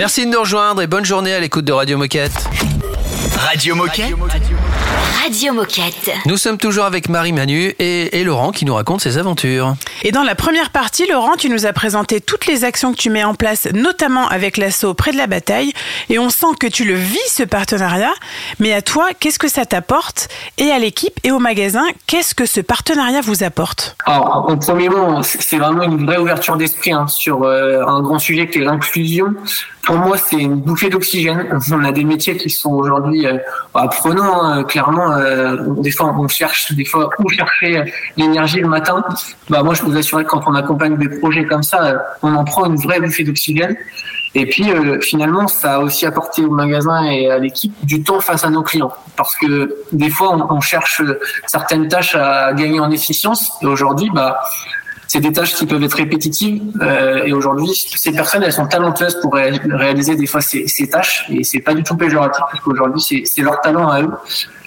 Merci 0.00 0.24
de 0.24 0.30
nous 0.30 0.40
rejoindre 0.40 0.80
et 0.80 0.86
bonne 0.86 1.04
journée 1.04 1.34
à 1.34 1.40
l'écoute 1.40 1.66
de 1.66 1.74
Radio 1.74 1.98
Moquette. 1.98 2.32
Radio 3.36 3.74
Moquette. 3.74 4.14
Radio 5.22 5.52
Moquette. 5.52 6.10
Nous 6.24 6.38
sommes 6.38 6.56
toujours 6.56 6.86
avec 6.86 7.10
Marie 7.10 7.34
Manu 7.34 7.74
et, 7.78 8.18
et 8.18 8.24
Laurent 8.24 8.50
qui 8.50 8.64
nous 8.64 8.74
raconte 8.74 9.02
ses 9.02 9.18
aventures. 9.18 9.74
Et 10.02 10.10
dans 10.10 10.22
la 10.22 10.34
première 10.34 10.70
partie, 10.70 11.06
Laurent, 11.06 11.36
tu 11.36 11.50
nous 11.50 11.66
as 11.66 11.74
présenté 11.74 12.22
toutes 12.22 12.46
les 12.46 12.64
actions 12.64 12.92
que 12.92 12.96
tu 12.96 13.10
mets 13.10 13.24
en 13.24 13.34
place, 13.34 13.68
notamment 13.74 14.26
avec 14.28 14.56
l'assaut 14.56 14.94
près 14.94 15.12
de 15.12 15.18
la 15.18 15.26
bataille. 15.26 15.74
Et 16.08 16.18
on 16.18 16.30
sent 16.30 16.54
que 16.58 16.66
tu 16.66 16.84
le 16.84 16.94
vis, 16.94 17.18
ce 17.28 17.42
partenariat. 17.42 18.12
Mais 18.58 18.72
à 18.72 18.80
toi, 18.80 19.08
qu'est-ce 19.18 19.38
que 19.38 19.48
ça 19.48 19.66
t'apporte? 19.66 20.28
Et 20.56 20.70
à 20.70 20.78
l'équipe 20.78 21.20
et 21.24 21.30
au 21.30 21.38
magasin, 21.38 21.84
qu'est-ce 22.06 22.34
que 22.34 22.46
ce 22.46 22.62
partenariat 22.62 23.20
vous 23.20 23.44
apporte? 23.44 23.96
Alors, 24.06 24.46
en 24.48 24.56
premier 24.56 24.88
mot, 24.88 25.22
c'est 25.22 25.58
vraiment 25.58 25.82
une 25.82 26.06
vraie 26.06 26.18
ouverture 26.18 26.56
d'esprit 26.56 26.92
hein, 26.92 27.06
sur 27.06 27.42
euh, 27.42 27.84
un 27.86 28.00
grand 28.00 28.18
sujet 28.18 28.48
qui 28.48 28.60
est 28.60 28.64
l'inclusion. 28.64 29.34
Pour 29.82 29.96
moi, 29.96 30.16
c'est 30.18 30.36
une 30.36 30.56
bouffée 30.56 30.90
d'oxygène. 30.90 31.58
On 31.72 31.84
a 31.84 31.92
des 31.92 32.04
métiers 32.04 32.36
qui 32.36 32.50
sont 32.50 32.72
aujourd'hui 32.72 33.26
euh, 33.26 33.38
prenants, 33.72 34.42
hein, 34.42 34.64
clairement. 34.64 35.12
euh, 35.12 35.56
des 35.78 35.90
fois, 35.90 36.14
on 36.16 36.28
cherche, 36.28 36.72
des 36.72 36.84
fois, 36.84 37.10
où 37.18 37.28
chercher 37.28 37.84
l'énergie 38.16 38.60
le 38.60 38.68
matin. 38.68 39.02
Bah, 39.48 39.62
moi, 39.62 39.74
je 39.74 39.80
peux 39.80 39.88
vous 39.88 39.96
assurer 39.96 40.24
que 40.24 40.30
quand 40.30 40.44
on 40.46 40.54
accompagne 40.54 40.96
des 40.96 41.08
projets 41.18 41.44
comme 41.46 41.62
ça, 41.62 41.82
euh, 41.82 41.98
on 42.22 42.34
en 42.34 42.44
prend 42.44 42.66
une 42.66 42.76
vraie 42.76 43.00
bouffée 43.00 43.24
d'oxygène. 43.24 43.76
Et 44.36 44.46
puis 44.46 44.70
euh, 44.70 45.00
finalement, 45.00 45.48
ça 45.48 45.74
a 45.74 45.78
aussi 45.80 46.06
apporté 46.06 46.44
au 46.44 46.50
magasin 46.50 47.02
et 47.04 47.28
à 47.28 47.38
l'équipe 47.38 47.74
du 47.84 48.04
temps 48.04 48.20
face 48.20 48.44
à 48.44 48.50
nos 48.50 48.62
clients. 48.62 48.92
Parce 49.16 49.34
que 49.34 49.74
des 49.90 50.08
fois, 50.08 50.32
on, 50.32 50.56
on 50.56 50.60
cherche 50.60 51.02
certaines 51.46 51.88
tâches 51.88 52.14
à 52.14 52.52
gagner 52.52 52.78
en 52.78 52.92
efficience. 52.92 53.50
Et 53.60 53.66
aujourd'hui, 53.66 54.08
bah, 54.14 54.40
c'est 55.12 55.18
des 55.18 55.32
tâches 55.32 55.54
qui 55.56 55.66
peuvent 55.66 55.82
être 55.82 55.94
répétitives. 55.96 56.62
Euh, 56.80 57.24
et 57.24 57.32
aujourd'hui, 57.32 57.72
ces 57.74 58.12
personnes, 58.12 58.44
elles 58.44 58.52
sont 58.52 58.68
talentueuses 58.68 59.18
pour 59.20 59.34
ré- 59.34 59.60
réaliser 59.68 60.14
des 60.14 60.28
fois 60.28 60.40
ces, 60.40 60.88
tâches. 60.88 61.26
Et 61.30 61.42
c'est 61.42 61.58
pas 61.58 61.74
du 61.74 61.82
tout 61.82 61.96
péjoratif, 61.96 62.44
parce 62.48 62.62
qu'aujourd'hui, 62.62 63.00
c'est 63.24 63.42
leur 63.42 63.60
talent 63.60 63.88
à 63.88 64.02
eux. 64.02 64.12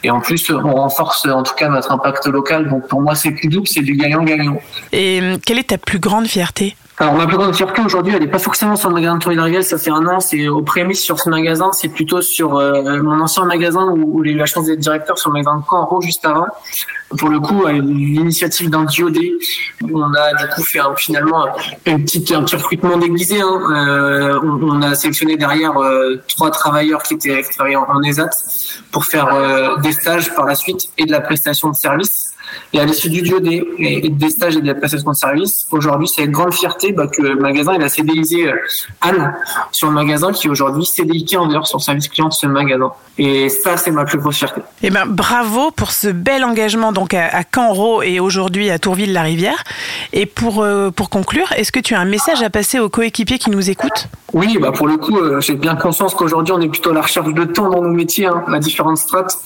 Et 0.04 0.10
en 0.12 0.20
plus, 0.20 0.50
on 0.52 0.74
renforce 0.76 1.26
en 1.28 1.44
tout 1.44 1.56
cas 1.56 1.70
notre 1.70 1.92
impact 1.92 2.28
local. 2.28 2.70
Donc 2.70 2.88
pour 2.88 3.02
moi, 3.02 3.16
c'est 3.16 3.32
plus 3.32 3.48
double, 3.48 3.68
c'est 3.68 3.82
du 3.82 3.94
gagnant-gagnant. 3.96 4.60
Et 4.92 5.20
euh, 5.22 5.38
quelle 5.46 5.60
est 5.60 5.70
ta 5.70 5.78
plus 5.78 6.00
grande 6.00 6.28
fierté? 6.28 6.76
Alors 7.00 7.16
ma 7.16 7.26
plus 7.26 7.38
grande 7.38 7.56
fierté 7.56 7.82
aujourd'hui, 7.84 8.14
elle 8.16 8.22
n'est 8.22 8.30
pas 8.30 8.38
forcément 8.38 8.76
sur 8.76 8.88
le 8.90 8.94
magasin 8.94 9.16
de 9.18 9.24
Tour 9.24 9.64
ça 9.64 9.80
fait 9.80 9.90
un 9.90 10.06
an, 10.06 10.20
c'est 10.20 10.48
aux 10.48 10.62
prémices 10.62 11.02
sur 11.04 11.20
ce 11.20 11.28
magasin, 11.28 11.72
c'est 11.72 11.90
plutôt 11.90 12.22
sur 12.22 12.56
euh, 12.56 13.02
mon 13.02 13.20
ancien 13.20 13.46
magasin 13.46 13.88
où, 13.88 14.20
où 14.20 14.24
j'ai 14.24 14.32
eu 14.34 14.38
la 14.38 14.46
chance 14.46 14.68
d'être 14.68 14.80
directeur 14.80 15.18
sur 15.18 15.32
le 15.32 15.40
magasin 15.40 15.58
de 15.58 15.64
Caen 15.68 16.02
juste 16.02 16.24
avant. 16.24 16.46
Pour 17.18 17.30
le 17.30 17.40
coup, 17.40 17.66
euh, 17.66 17.72
l'initiative 17.82 18.70
d'un 18.70 18.84
diodé, 18.84 19.34
on 19.92 20.04
a 20.14 20.34
du 20.36 20.48
coup 20.54 20.62
fait 20.64 20.80
un- 20.80 20.96
finalement 20.96 21.48
une 21.88 22.04
petite, 22.04 22.32
un 22.32 22.44
petit 22.44 22.58
recrutement 22.58 22.98
déguisé. 22.98 23.42
Hein. 23.42 23.60
Euh, 23.72 24.40
on, 24.44 24.62
on 24.62 24.82
a 24.84 24.94
sélectionné 24.94 25.36
derrière 25.36 25.74
trois 26.28 26.52
travailleurs 26.52 27.02
qui 27.02 27.16
étaient 27.16 27.42
qui 27.42 27.50
travaillaient 27.58 27.76
en, 27.76 27.88
en 27.90 28.04
ESAT 28.04 28.30
pour 28.92 29.06
faire 29.06 29.80
des 29.82 29.93
par 30.36 30.46
la 30.46 30.56
suite 30.56 30.90
et 30.98 31.06
de 31.06 31.12
la 31.12 31.22
prestation 31.22 31.70
de 31.70 31.76
service. 31.76 32.33
Et 32.74 32.80
à 32.80 32.86
l'issue 32.86 33.10
du 33.10 33.24
et 33.80 34.10
des 34.10 34.30
stages 34.30 34.58
et 34.58 34.62
de 34.62 34.68
la 34.68 34.76
prestation 34.76 35.12
de 35.12 35.16
service, 35.16 35.68
aujourd'hui, 35.72 36.08
c'est 36.08 36.24
une 36.24 36.32
grande 36.32 36.54
fierté 36.54 36.92
bah, 36.92 37.08
que 37.08 37.22
le 37.22 37.36
magasin 37.36 37.74
il 37.76 37.82
a 37.82 37.90
CDIsé 37.90 38.48
euh, 38.48 38.54
Anne 39.02 39.34
sur 39.72 39.88
le 39.88 39.94
magasin 39.94 40.32
qui 40.32 40.50
aujourd'hui 40.50 40.86
CDI 40.86 41.38
en 41.38 41.48
dehors 41.48 41.68
sur 41.68 41.78
le 41.78 41.84
service 41.84 42.08
client 42.08 42.30
de 42.30 42.34
ce 42.34 42.48
magasin. 42.48 42.92
Et 43.18 43.50
ça, 43.50 43.78
c'est 43.78 43.92
ma 43.92 44.06
plus 44.06 44.18
grosse 44.18 44.38
fierté. 44.38 44.62
Eh 44.82 44.90
ben, 44.90 45.06
bravo 45.06 45.72
pour 45.72 45.92
ce 45.92 46.08
bel 46.08 46.44
engagement 46.44 46.92
donc 46.92 47.14
à, 47.14 47.28
à 47.28 47.44
Canro 47.44 48.02
et 48.02 48.20
aujourd'hui 48.20 48.70
à 48.70 48.80
Tourville-la-Rivière. 48.80 49.64
Et 50.12 50.26
pour, 50.26 50.62
euh, 50.62 50.90
pour 50.90 51.10
conclure, 51.10 51.52
est-ce 51.56 51.72
que 51.72 51.80
tu 51.80 51.94
as 51.94 52.00
un 52.00 52.06
message 52.06 52.42
à 52.42 52.50
passer 52.50 52.80
aux 52.80 52.90
coéquipiers 52.90 53.38
qui 53.38 53.52
nous 53.52 53.70
écoutent? 53.70 54.08
Oui, 54.34 54.58
bah 54.60 54.72
pour 54.72 54.88
le 54.88 54.98
coup, 54.98 55.16
euh, 55.16 55.40
j'ai 55.42 55.54
bien 55.54 55.76
conscience 55.76 56.16
qu'aujourd'hui, 56.16 56.54
on 56.54 56.62
est 56.62 56.68
plutôt 56.68 56.90
à 56.90 56.94
la 56.94 57.02
recherche 57.02 57.32
de 57.32 57.44
temps 57.44 57.70
dans 57.70 57.84
nos 57.84 57.92
métiers, 57.92 58.26
hein, 58.26 58.44
à 58.52 58.58
différentes 58.58 58.98
strates, 58.98 59.38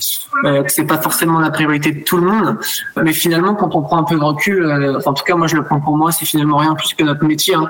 que 0.44 0.72
c'est 0.72 0.86
pas 0.86 0.98
forcément 0.98 1.40
la 1.40 1.50
priorité 1.50 1.92
de 1.92 2.04
tout 2.06 2.16
le 2.16 2.24
monde. 2.24 2.58
Mais 3.04 3.14
finalement, 3.14 3.56
quand 3.56 3.76
on 3.76 3.82
prend 3.82 3.98
un 3.98 4.04
peu 4.04 4.16
de 4.16 4.24
recul, 4.24 4.64
euh, 4.66 4.98
enfin, 4.98 5.12
en 5.12 5.14
tout 5.14 5.24
cas, 5.24 5.36
moi, 5.36 5.48
je 5.48 5.56
le 5.56 5.64
prends 5.64 5.80
pour 5.80 5.96
moi, 5.98 6.12
c'est 6.12 6.26
finalement 6.26 6.58
rien 6.58 6.76
plus 6.76 6.94
que 6.94 7.04
notre 7.04 7.24
métier. 7.24 7.56
hein. 7.56 7.70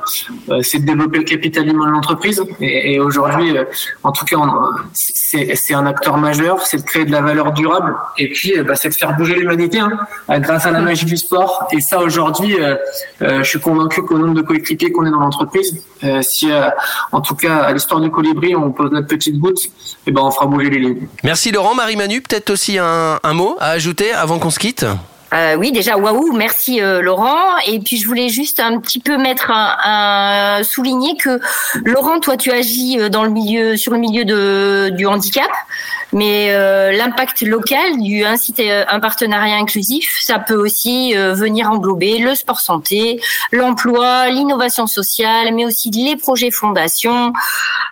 Euh, 0.50 0.62
c'est 0.62 0.80
de 0.80 0.86
développer 0.86 1.20
le 1.20 1.24
capital 1.24 1.68
humain 1.68 1.88
de 1.88 1.92
l'entreprise. 1.92 2.44
Et, 2.60 2.94
et 2.94 3.00
aujourd'hui, 3.00 3.58
euh, 3.58 3.64
en 4.04 4.12
tout 4.12 4.26
cas, 4.26 4.38
on- 4.38 4.52
c'est 4.94 5.56
c'est 5.56 5.74
un 5.74 5.86
acteur 5.86 6.18
majeur, 6.18 6.62
c'est 6.66 6.78
de 6.78 6.84
créer 6.84 7.06
de 7.06 7.12
la 7.12 7.22
valeur 7.22 7.52
durable. 7.52 7.96
Et 8.18 8.30
puis, 8.32 8.58
euh, 8.58 8.64
bah, 8.64 8.76
c'est 8.76 8.90
de 8.90 8.94
faire 8.94 9.16
bouger 9.18 9.36
l'humanité 9.36 9.80
hein, 9.80 9.92
grâce 10.40 10.66
à 10.66 10.72
la 10.72 10.80
magie 10.80 11.06
du 11.06 11.18
sport. 11.18 11.68
Et 11.72 11.80
ça, 11.82 12.00
aujourd'hui, 12.00 12.56
euh, 12.60 12.76
euh, 13.22 13.44
je 13.44 13.50
suis 13.50 13.60
convaincu 13.60 14.02
qu'au 14.04 14.18
nombre 14.18 14.34
de 14.36 14.42
coéquipiers 14.42 14.92
qu'on 14.92 15.06
est 15.06 15.12
dans 15.12 15.20
l'entreprise, 15.20 15.84
euh, 16.04 16.22
si, 16.22 16.52
euh, 16.52 16.70
en 17.12 17.22
tout 17.22 17.36
cas, 17.36 17.58
à 17.58 17.74
l'histoire 17.74 18.00
du 18.02 18.10
colibri, 18.12 18.56
on 18.56 18.72
pose 18.72 18.92
notre 18.92 19.08
petite 19.08 19.38
goutte, 19.40 19.60
et 20.06 20.12
ben, 20.12 20.22
on 20.24 20.32
fera 20.32 20.46
bouger 20.46 20.70
les 20.70 20.80
lignes. 20.80 21.08
Merci 21.24 21.52
Laurent, 21.52 21.76
Marie-Manu, 21.76 22.22
peut-être 22.22 22.50
aussi 22.52 22.78
un, 22.80 23.20
un 23.24 23.34
mot 23.34 23.56
à 23.60 23.70
ajouter 23.72 24.12
avant 24.14 24.40
qu'on 24.40 24.50
se 24.52 24.60
quitte? 24.60 24.86
Euh, 25.34 25.56
oui, 25.56 25.74
déjà, 25.74 25.98
waouh, 25.98 26.32
merci 26.32 26.80
euh, 26.82 27.02
Laurent. 27.02 27.58
Et 27.68 27.80
puis 27.80 27.98
je 27.98 28.08
voulais 28.08 28.30
juste 28.30 28.62
un 28.62 28.80
petit 28.80 29.00
peu 29.00 29.18
mettre 29.18 29.52
un, 29.52 29.76
un- 30.60 30.64
souligner 30.64 31.18
que 31.18 31.40
Laurent, 31.84 32.20
toi, 32.22 32.38
tu 32.38 32.50
agis 32.52 32.98
euh, 32.98 33.10
dans 33.10 33.24
le 33.26 33.30
milieu, 33.30 33.76
sur 33.76 33.92
le 33.92 34.00
milieu 34.00 34.24
de 34.24 34.90
du 34.96 35.06
handicap, 35.06 35.50
mais 36.14 36.48
euh, 36.52 36.94
l'impact 36.94 37.42
local 37.42 38.00
du 38.02 38.24
inciter 38.24 38.72
euh, 38.72 38.86
un 38.88 39.02
partenariat 39.02 39.58
inclusif, 39.58 40.16
ça 40.22 40.40
peut 40.40 40.56
aussi 40.56 41.14
euh, 41.18 41.34
venir 41.34 41.70
englober 41.70 42.20
le 42.20 42.34
sport 42.34 42.62
santé, 42.62 43.20
l'emploi, 43.52 44.30
l'innovation 44.30 44.88
sociale, 44.88 45.54
mais 45.54 45.66
aussi 45.66 45.90
les 45.92 46.16
projets 46.16 46.52
fondations, 46.52 47.34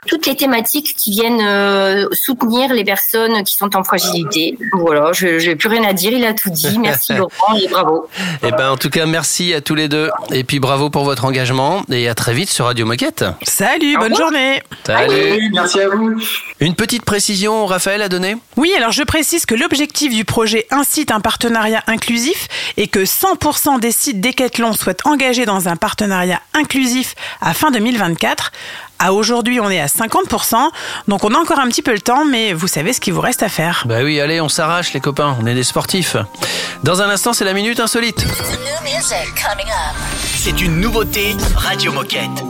toutes 0.08 0.26
les 0.26 0.38
thématiques 0.38 0.96
qui 0.96 1.12
viennent 1.12 2.08
soutenir 2.14 2.72
les 2.74 2.86
personnes 2.86 3.44
qui 3.44 3.56
sont 3.56 3.76
en 3.76 3.84
fragilité. 3.84 4.58
Voilà, 4.72 5.12
je 5.12 5.38
j'ai 5.38 5.56
plus 5.58 5.68
rien 5.68 5.84
à 5.84 5.92
dire, 5.92 6.14
il 6.14 6.24
a 6.26 6.34
tout 6.34 6.50
dit. 6.50 6.80
Merci 6.80 7.12
Laurent 7.14 7.25
et 7.62 7.68
bravo. 7.68 8.08
Eh 8.44 8.52
ben, 8.52 8.72
en 8.72 8.78
tout 8.78 8.90
cas, 8.90 9.06
merci 9.06 9.54
à 9.54 9.62
tous 9.62 9.76
les 9.76 9.88
deux. 9.88 10.10
Et 10.32 10.44
puis, 10.44 10.60
bravo 10.60 10.90
pour 10.90 11.04
votre 11.04 11.26
engagement. 11.26 11.84
Et 11.90 12.08
à 12.08 12.16
très 12.16 12.34
vite 12.34 12.50
sur 12.50 12.66
Radio 12.66 12.86
Moquette. 12.86 13.26
Salut, 13.44 13.98
bonne 13.98 14.16
journée. 14.16 14.62
Salut. 14.86 15.52
merci 15.54 15.82
à 15.82 15.90
vous. 15.90 16.16
Une 16.60 16.76
petite 16.76 17.04
précision, 17.04 17.66
Raphaël, 17.66 18.02
à 18.02 18.10
donner? 18.10 18.38
Oui, 18.58 18.74
alors 18.78 18.92
je 18.92 19.04
précise 19.04 19.46
que 19.46 19.56
l'objectif 19.56 20.14
du 20.14 20.26
projet 20.26 20.68
incite 20.72 21.12
un 21.12 21.20
partenariat 21.20 21.84
inclusif 21.88 22.48
et 22.78 22.88
que 22.88 23.00
100% 23.00 23.80
des 23.80 23.92
sites 23.92 24.22
Decathlon 24.22 24.74
souhaitent 24.74 25.06
engager 25.06 25.46
dans 25.46 25.68
un 25.68 25.76
partenariat 25.76 26.42
inclusif 26.54 27.16
à 27.42 27.54
fin 27.54 27.72
2024. 27.72 28.52
À 28.98 29.14
aujourd'hui, 29.14 29.60
on 29.60 29.70
est 29.70 29.80
à 29.80 29.88
50%, 29.88 30.56
donc 31.08 31.24
on 31.24 31.34
a 31.34 31.38
encore 31.38 31.60
un 31.60 31.68
petit 31.68 31.82
peu 31.82 31.92
le 31.92 32.00
temps, 32.00 32.24
mais 32.26 32.54
vous 32.54 32.68
savez 32.68 32.94
ce 32.94 33.02
qu'il 33.02 33.14
vous 33.14 33.22
reste 33.22 33.44
à 33.44 33.50
faire. 33.50 33.84
Bah 33.86 34.00
oui, 34.04 34.22
allez, 34.22 34.40
on 34.40 34.50
s'arrache, 34.50 34.94
les 34.94 35.02
copains. 35.02 35.36
On 35.42 35.46
est 35.46 35.54
des 35.54 35.64
sportifs. 35.64 36.16
Dans 36.84 37.02
un 37.02 37.10
instant, 37.10 37.34
c'est 37.34 37.46
la 37.46 37.54
minute 37.54 37.80
insolite. 37.80 38.26
C'est 40.38 40.62
une 40.62 40.80
nouveauté 40.80 41.36
Radio 41.56 41.92
Moquette. 41.92 42.44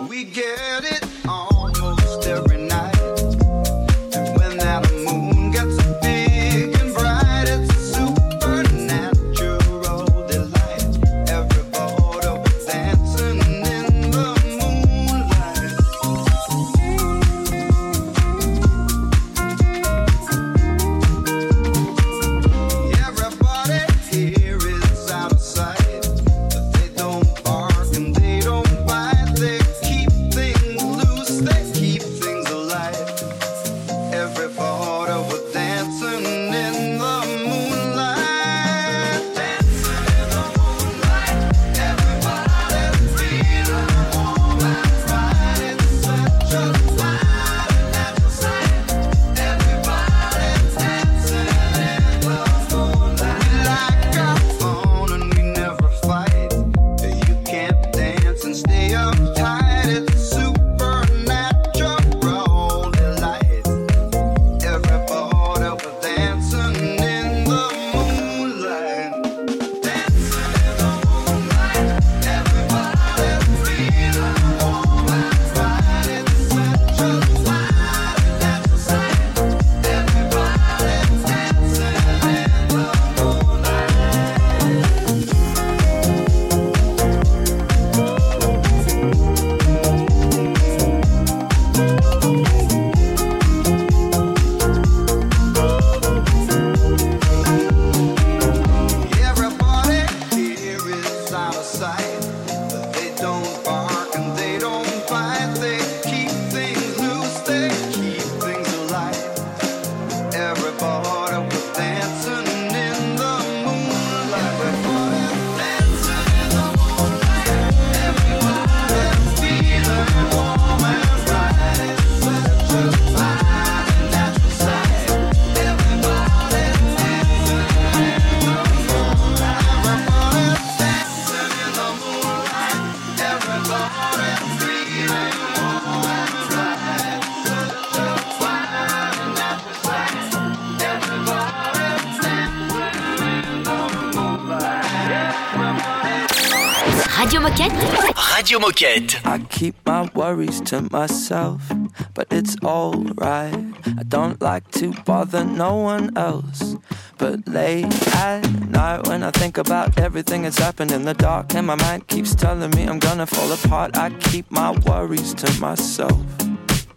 Moquette. 148.65 149.23
I 149.23 149.37
keep 149.37 149.75
my 149.85 150.09
worries 150.15 150.59
to 150.61 150.81
myself, 150.91 151.71
but 152.15 152.25
it's 152.31 152.57
alright. 152.63 153.53
I 153.85 154.03
don't 154.07 154.41
like 154.41 154.71
to 154.71 154.91
bother 155.03 155.45
no 155.45 155.75
one 155.75 156.17
else. 156.17 156.75
But 157.19 157.47
late 157.47 157.85
at 158.15 158.41
night, 158.67 159.07
when 159.07 159.21
I 159.21 159.29
think 159.29 159.59
about 159.59 159.99
everything 159.99 160.41
that's 160.41 160.57
happened 160.57 160.91
in 160.91 161.03
the 161.05 161.13
dark, 161.13 161.53
and 161.53 161.67
my 161.67 161.75
mind 161.75 162.07
keeps 162.07 162.33
telling 162.33 162.71
me 162.71 162.85
I'm 162.85 162.97
gonna 162.97 163.27
fall 163.27 163.51
apart, 163.51 163.97
I 163.97 164.09
keep 164.09 164.49
my 164.49 164.71
worries 164.71 165.35
to 165.35 165.61
myself. 165.61 166.19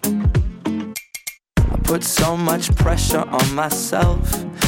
I 0.05 1.77
put 1.85 2.03
so 2.03 2.35
much 2.35 2.75
pressure 2.77 3.27
on 3.29 3.55
myself, 3.55 4.23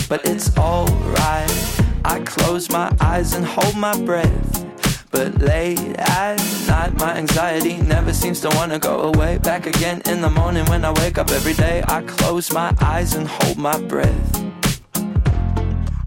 but 0.07 0.27
it's 0.27 0.55
alright. 0.59 1.81
I 2.05 2.21
close 2.27 2.71
my 2.71 2.95
eyes 3.01 3.33
and 3.33 3.47
hold 3.47 3.75
my 3.75 3.97
breath. 4.05 4.70
But 5.11 5.39
late 5.41 5.79
at 5.99 6.37
night, 6.69 6.99
my 6.99 7.17
anxiety 7.17 7.77
never 7.79 8.13
seems 8.13 8.41
to 8.43 8.49
wanna 8.51 8.79
go 8.79 9.13
away. 9.13 9.39
Back 9.39 9.67
again 9.67 10.03
in 10.07 10.21
the 10.21 10.31
morning 10.31 10.65
when 10.67 10.85
I 10.85 10.93
wake 10.93 11.19
up 11.19 11.31
every 11.31 11.55
day, 11.55 11.83
I 11.89 12.03
close 12.03 12.53
my 12.53 12.75
eyes 12.81 13.15
and 13.15 13.27
hold 13.27 13.59
my 13.59 13.79
breath. 13.81 14.45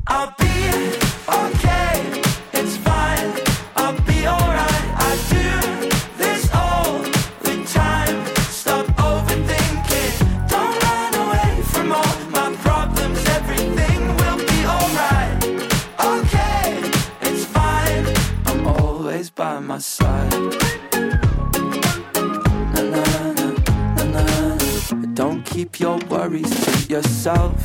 I'll 0.07 0.42
keep 25.73 25.79
your 25.79 25.97
worries 26.09 26.49
to 26.65 26.93
yourself. 26.93 27.55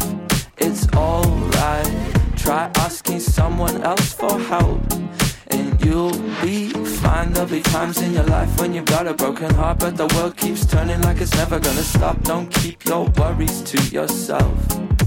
It's 0.56 0.88
alright. 0.94 2.16
Try 2.36 2.70
asking 2.76 3.20
someone 3.20 3.82
else 3.82 4.12
for 4.12 4.38
help. 4.38 4.80
And 5.48 5.84
you'll 5.84 6.18
be 6.42 6.70
fine. 7.02 7.32
There'll 7.32 7.48
be 7.48 7.60
times 7.60 8.00
in 8.00 8.14
your 8.14 8.24
life 8.24 8.58
when 8.60 8.72
you've 8.72 8.86
got 8.86 9.06
a 9.06 9.14
broken 9.14 9.52
heart, 9.54 9.80
but 9.80 9.96
the 9.96 10.06
world 10.14 10.36
keeps 10.36 10.64
turning 10.64 11.00
like 11.02 11.20
it's 11.20 11.34
never 11.34 11.58
gonna 11.58 11.82
stop. 11.82 12.20
Don't 12.22 12.50
keep 12.50 12.84
your 12.84 13.06
worries 13.16 13.62
to 13.62 13.82
yourself. 13.90 14.97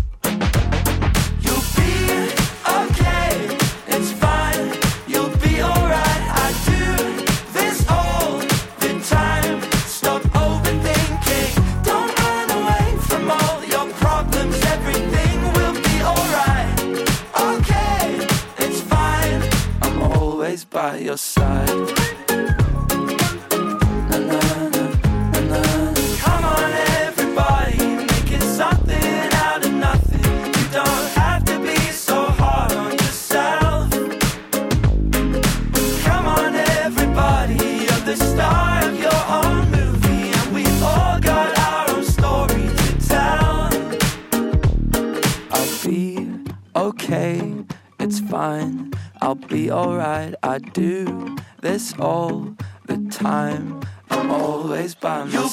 Side. 21.52 22.01
I 50.52 50.58
do 50.58 51.38
this 51.62 51.98
all 51.98 52.58
the 52.86 52.98
time. 53.10 53.80
I'm 54.10 54.30
always 54.30 54.94
by 54.96 55.24
my 55.24 55.48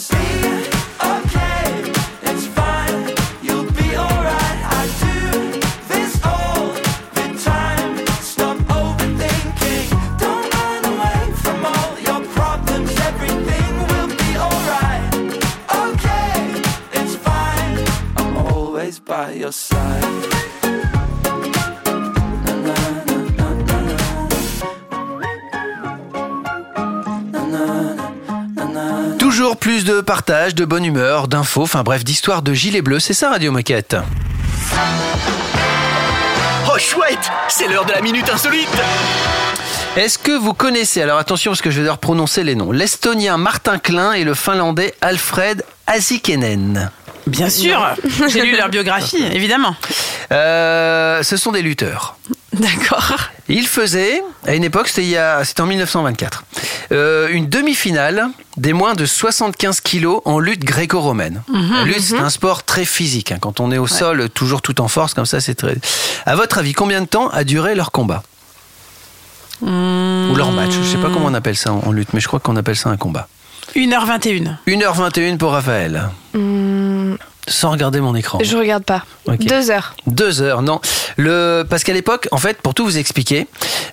partage, 30.08 30.54
de 30.54 30.64
bonne 30.64 30.86
humeur, 30.86 31.28
d'infos, 31.28 31.64
enfin 31.64 31.82
bref, 31.82 32.02
d'histoires 32.02 32.40
de 32.40 32.54
gilets 32.54 32.80
bleus, 32.80 32.98
c'est 32.98 33.12
ça 33.12 33.28
Radio 33.28 33.52
Moquette. 33.52 33.94
Oh 36.66 36.78
chouette, 36.78 37.30
c'est 37.48 37.68
l'heure 37.68 37.84
de 37.84 37.92
la 37.92 38.00
minute 38.00 38.26
insolite. 38.30 38.70
Est-ce 39.98 40.16
que 40.16 40.32
vous 40.32 40.54
connaissez, 40.54 41.02
alors 41.02 41.18
attention 41.18 41.50
parce 41.50 41.60
que 41.60 41.70
je 41.70 41.76
vais 41.76 41.82
devoir 41.82 41.98
prononcer 41.98 42.42
les 42.42 42.54
noms, 42.54 42.72
l'estonien 42.72 43.36
Martin 43.36 43.78
Klein 43.78 44.14
et 44.14 44.24
le 44.24 44.32
finlandais 44.32 44.94
Alfred 45.02 45.62
Asikenen 45.86 46.90
Bien 47.26 47.50
sûr, 47.50 47.86
j'ai 48.28 48.40
lu 48.40 48.56
leur 48.56 48.70
biographie, 48.70 49.22
évidemment. 49.34 49.76
Euh, 50.32 51.22
ce 51.22 51.36
sont 51.36 51.52
des 51.52 51.60
lutteurs. 51.60 52.16
D'accord. 52.54 53.18
Ils 53.50 53.66
faisaient, 53.66 54.22
à 54.46 54.54
une 54.54 54.64
époque, 54.64 54.88
c'était 54.88 55.60
en 55.60 55.66
1924, 55.66 56.44
euh, 56.92 57.28
une 57.30 57.50
demi-finale 57.50 58.30
des 58.58 58.72
moins 58.72 58.94
de 58.94 59.06
75 59.06 59.80
kilos 59.80 60.20
en 60.24 60.38
lutte 60.38 60.64
gréco-romaine. 60.64 61.42
Mhm. 61.48 61.72
La 61.74 61.84
lutte, 61.84 62.00
c'est 62.00 62.18
un 62.18 62.30
sport 62.30 62.64
très 62.64 62.84
physique. 62.84 63.32
hein. 63.32 63.38
Quand 63.40 63.60
on 63.60 63.70
est 63.72 63.78
au 63.78 63.86
sol, 63.86 64.28
toujours 64.30 64.62
tout 64.62 64.80
en 64.80 64.88
force, 64.88 65.14
comme 65.14 65.26
ça, 65.26 65.40
c'est 65.40 65.54
très. 65.54 65.76
À 66.26 66.34
votre 66.36 66.58
avis, 66.58 66.72
combien 66.72 67.00
de 67.00 67.06
temps 67.06 67.28
a 67.28 67.44
duré 67.44 67.74
leur 67.74 67.90
combat 67.92 68.22
Ou 69.62 69.66
leur 70.36 70.52
match 70.52 70.72
Je 70.72 70.86
sais 70.88 70.98
pas 70.98 71.08
comment 71.12 71.26
on 71.26 71.34
appelle 71.34 71.56
ça 71.56 71.72
en 71.72 71.78
en 71.86 71.92
lutte, 71.92 72.12
mais 72.12 72.20
je 72.20 72.26
crois 72.28 72.40
qu'on 72.40 72.56
appelle 72.56 72.76
ça 72.76 72.90
un 72.90 72.96
combat. 72.96 73.28
1h21. 73.76 74.56
1h21 74.66 75.36
pour 75.36 75.52
Raphaël. 75.52 76.08
Sans 77.48 77.70
regarder 77.70 78.00
mon 78.00 78.14
écran. 78.14 78.38
je 78.42 78.56
regarde 78.56 78.84
pas. 78.84 79.04
Deux 79.40 79.70
heures. 79.70 79.94
Deux 80.06 80.40
heures, 80.42 80.62
non. 80.62 80.80
Le... 81.16 81.64
Parce 81.68 81.84
qu'à 81.84 81.92
l'époque, 81.92 82.28
en 82.30 82.38
fait, 82.38 82.60
pour 82.62 82.74
tout 82.74 82.84
vous 82.84 82.96
expliquer, 82.98 83.46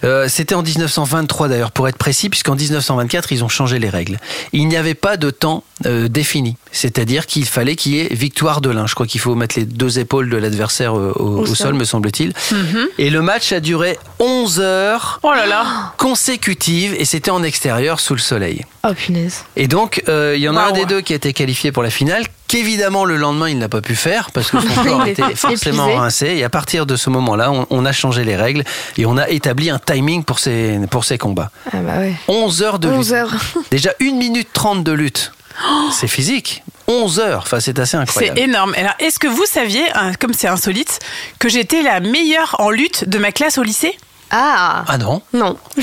euh, 0.04 0.28
c'était 0.30 0.56
en 0.56 0.62
1923 0.64 1.48
d'ailleurs, 1.48 1.72
pour 1.72 1.88
être 1.88 1.98
précis, 1.98 2.30
puisqu'en 2.30 2.56
1924, 2.56 3.32
ils 3.32 3.44
ont 3.44 3.50
changé 3.50 3.80
les 3.80 3.90
règles. 3.90 4.20
Il 4.54 4.68
n'y 4.68 4.78
avait 4.78 4.94
pas 4.94 5.18
de 5.18 5.30
temps 5.32 5.64
euh, 5.86 6.08
défini. 6.08 6.56
C'est-à-dire 6.72 7.26
qu'il 7.26 7.46
fallait 7.46 7.76
qu'il 7.76 7.94
y 7.96 8.00
ait 8.02 8.08
victoire 8.14 8.62
de 8.62 8.70
l'un. 8.70 8.86
Je 8.88 8.96
crois 8.96 9.08
qu'il 9.08 9.20
faut 9.22 9.36
mettre 9.36 9.58
les 9.58 9.66
deux 9.66 10.00
épaules 10.00 10.30
de 10.30 10.38
l'adversaire 10.38 10.98
euh, 10.98 11.12
au, 11.16 11.40
au 11.40 11.46
sol, 11.48 11.56
sol. 11.56 11.74
me 11.76 11.84
semble-t-il. 11.86 12.34
Mhm. 12.52 12.88
Et 12.98 13.10
le 13.10 13.22
match 13.22 13.52
a 13.52 13.60
duré 13.60 13.98
11 14.20 14.60
heures 14.60 15.20
Oh 15.24 15.32
là 15.34 15.46
là. 15.46 15.94
consécutives 15.98 16.96
et 16.98 17.06
c'était 17.06 17.32
en 17.32 17.44
extérieur 17.44 18.00
sous 18.00 18.14
le 18.14 18.20
soleil. 18.20 18.62
Oh 18.88 18.94
punaise. 18.94 19.44
Et 19.56 19.68
donc, 19.68 20.02
euh, 20.10 20.34
il 20.36 20.42
y 20.42 20.50
en 20.50 20.56
a 20.56 20.62
un 20.62 20.72
des 20.72 20.86
deux 20.86 21.02
qui 21.02 21.14
a 21.14 21.16
été 21.18 21.34
qualifié 21.34 21.72
pour 21.72 21.84
la 21.84 21.90
finale, 21.90 22.24
qu'évidemment 22.48 23.06
le 23.06 23.18
lendemain 23.18 23.50
il 23.50 23.58
n'a 23.58 23.70
pas 23.70 23.82
pu 23.82 23.96
faire 23.96 24.32
parce 24.32 24.52
que 24.52 24.60
son 24.60 24.84
corps 24.84 25.06
était 25.08 25.36
forcément 25.36 25.84
épuisé. 25.86 26.00
rincé. 26.00 26.26
Et 26.38 26.44
à 26.44 26.50
partir 26.50 26.86
de 26.86 26.96
ce 26.96 27.10
moment-là, 27.10 27.52
on, 27.52 27.66
on 27.70 27.86
a 27.86 27.92
changé 27.92 28.24
les 28.24 28.36
règles 28.36 28.64
et 28.98 29.06
on 29.06 29.18
a 29.18 29.30
établi 29.30 29.70
un 29.70 29.80
timing 29.80 30.24
pour 30.24 30.40
ces, 30.40 30.80
pour 30.92 31.04
ces 31.06 31.18
combats. 31.18 31.52
Ah 31.74 31.78
bah 31.78 31.98
ouais. 32.00 32.14
11 32.28 32.62
heures 32.64 32.80
de 32.80 32.88
11 32.90 32.98
lutte. 32.98 33.12
heures. 33.14 33.34
Déjà 33.72 33.92
1 34.02 34.12
minute 34.14 34.50
30 34.54 34.84
de 34.84 34.92
lutte. 34.92 35.32
C'est 35.92 36.08
physique. 36.10 36.64
11 36.88 37.20
heures, 37.20 37.42
enfin 37.44 37.60
c'est 37.62 37.80
assez 37.80 37.92
C'est 37.92 37.98
incroyable. 37.98 38.40
énorme. 38.40 38.76
Alors, 38.78 38.94
est-ce 39.00 39.18
que 39.20 39.28
vous 39.28 39.46
saviez, 39.46 39.84
hein, 39.96 40.12
comme 40.20 40.34
c'est 40.34 40.48
insolite, 40.50 41.00
que 41.40 41.48
j'étais 41.50 41.82
la 41.82 42.00
meilleure 42.02 42.58
en 42.60 42.70
lutte 42.70 43.08
de 43.08 43.18
ma 43.18 43.32
classe 43.32 43.58
au 43.58 43.64
lycée? 43.64 43.98
Ah 44.32 44.84
Ah 44.88 44.98
non 44.98 45.22
non. 45.34 45.58
Eh 45.78 45.82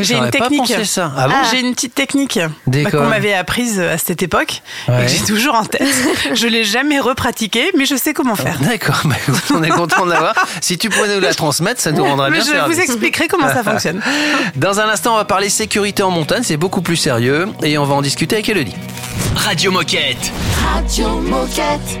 J'ai 0.00 0.14
une 0.14 0.24
pas 0.24 0.30
technique. 0.30 0.60
pensé 0.60 0.84
ça. 0.84 1.12
Ah 1.16 1.28
bon 1.28 1.34
J'ai 1.50 1.60
une 1.60 1.74
petite 1.74 1.94
technique 1.94 2.38
bah, 2.66 2.90
qu'on 2.90 3.06
m'avait 3.06 3.32
apprise 3.34 3.80
à 3.80 3.96
cette 3.98 4.22
époque 4.22 4.62
et 4.88 5.02
que 5.02 5.08
j'ai 5.08 5.24
toujours 5.24 5.54
en 5.54 5.64
tête. 5.64 5.82
je 6.34 6.46
l'ai 6.46 6.64
jamais 6.64 6.98
repratiquée, 7.00 7.70
mais 7.76 7.86
je 7.86 7.94
sais 7.96 8.12
comment 8.12 8.34
faire. 8.36 8.58
D'accord, 8.60 9.00
bah, 9.04 9.14
on 9.54 9.62
est 9.62 9.68
content 9.68 10.04
de 10.06 10.10
l'avoir. 10.10 10.34
Si 10.60 10.76
tu 10.78 10.88
pourrais 10.90 11.14
nous 11.14 11.20
la 11.20 11.32
transmettre, 11.34 11.80
ça 11.80 11.92
nous 11.92 12.04
rendrait 12.04 12.30
Mais 12.30 12.38
bien 12.38 12.44
je 12.46 12.50
service. 12.50 12.76
vous 12.76 12.82
expliquerai 12.82 13.28
comment 13.28 13.48
ça 13.48 13.62
fonctionne. 13.62 14.00
Dans 14.56 14.80
un 14.80 14.88
instant, 14.88 15.14
on 15.14 15.16
va 15.16 15.24
parler 15.24 15.48
sécurité 15.48 16.02
en 16.02 16.10
montagne, 16.10 16.42
c'est 16.42 16.56
beaucoup 16.56 16.82
plus 16.82 16.96
sérieux 16.96 17.48
et 17.62 17.78
on 17.78 17.84
va 17.84 17.94
en 17.94 18.02
discuter 18.02 18.36
avec 18.36 18.48
Elodie. 18.48 18.74
Radio 19.36 19.70
Moquette. 19.70 20.30
Radio 20.74 21.08
Moquette. 21.20 22.00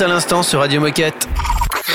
À 0.00 0.06
l'instant 0.06 0.44
sur 0.44 0.60
Radio 0.60 0.80
Moquette. 0.80 1.26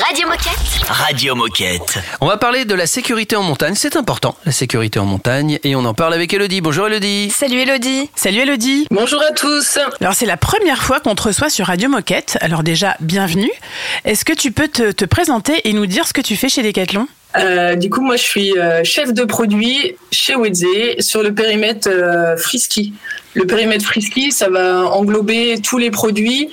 Radio 0.05 0.27
Moquette. 0.27 0.89
Radio 0.89 1.35
Moquette. 1.35 1.99
On 2.19 2.27
va 2.27 2.35
parler 2.35 2.65
de 2.65 2.75
la 2.75 2.85
sécurité 2.85 3.37
en 3.37 3.43
montagne. 3.43 3.75
C'est 3.75 3.95
important, 3.95 4.35
la 4.45 4.51
sécurité 4.51 4.99
en 4.99 5.05
montagne. 5.05 5.57
Et 5.63 5.73
on 5.75 5.85
en 5.85 5.93
parle 5.93 6.13
avec 6.13 6.33
Elodie. 6.33 6.59
Bonjour 6.59 6.87
Elodie. 6.87 7.29
Salut 7.29 7.59
Elodie. 7.59 8.09
Salut 8.13 8.39
Elodie. 8.39 8.87
Bonjour 8.91 9.21
à 9.21 9.31
tous. 9.31 9.79
Alors 10.01 10.15
c'est 10.15 10.25
la 10.25 10.35
première 10.35 10.83
fois 10.83 10.99
qu'on 10.99 11.15
te 11.15 11.23
reçoit 11.23 11.49
sur 11.49 11.67
Radio 11.67 11.87
Moquette. 11.87 12.37
Alors 12.41 12.63
déjà, 12.63 12.97
bienvenue. 12.99 13.51
Est-ce 14.03 14.25
que 14.25 14.33
tu 14.33 14.51
peux 14.51 14.67
te, 14.67 14.91
te 14.91 15.05
présenter 15.05 15.61
et 15.63 15.71
nous 15.71 15.85
dire 15.85 16.05
ce 16.05 16.11
que 16.11 16.21
tu 16.21 16.35
fais 16.35 16.49
chez 16.49 16.61
Decathlon? 16.61 17.07
Euh, 17.37 17.75
du 17.75 17.89
coup, 17.89 18.01
moi, 18.01 18.15
je 18.15 18.21
suis 18.21 18.57
euh, 18.57 18.83
chef 18.83 19.13
de 19.13 19.23
produit 19.23 19.95
chez 20.11 20.35
Wedze 20.35 20.65
sur 20.99 21.23
le 21.23 21.33
périmètre 21.33 21.89
euh, 21.89 22.37
Frisky. 22.37 22.93
Le 23.33 23.45
périmètre 23.45 23.85
Frisky, 23.85 24.31
ça 24.31 24.49
va 24.49 24.85
englober 24.85 25.59
tous 25.61 25.79
les 25.79 25.89
produits 25.89 26.49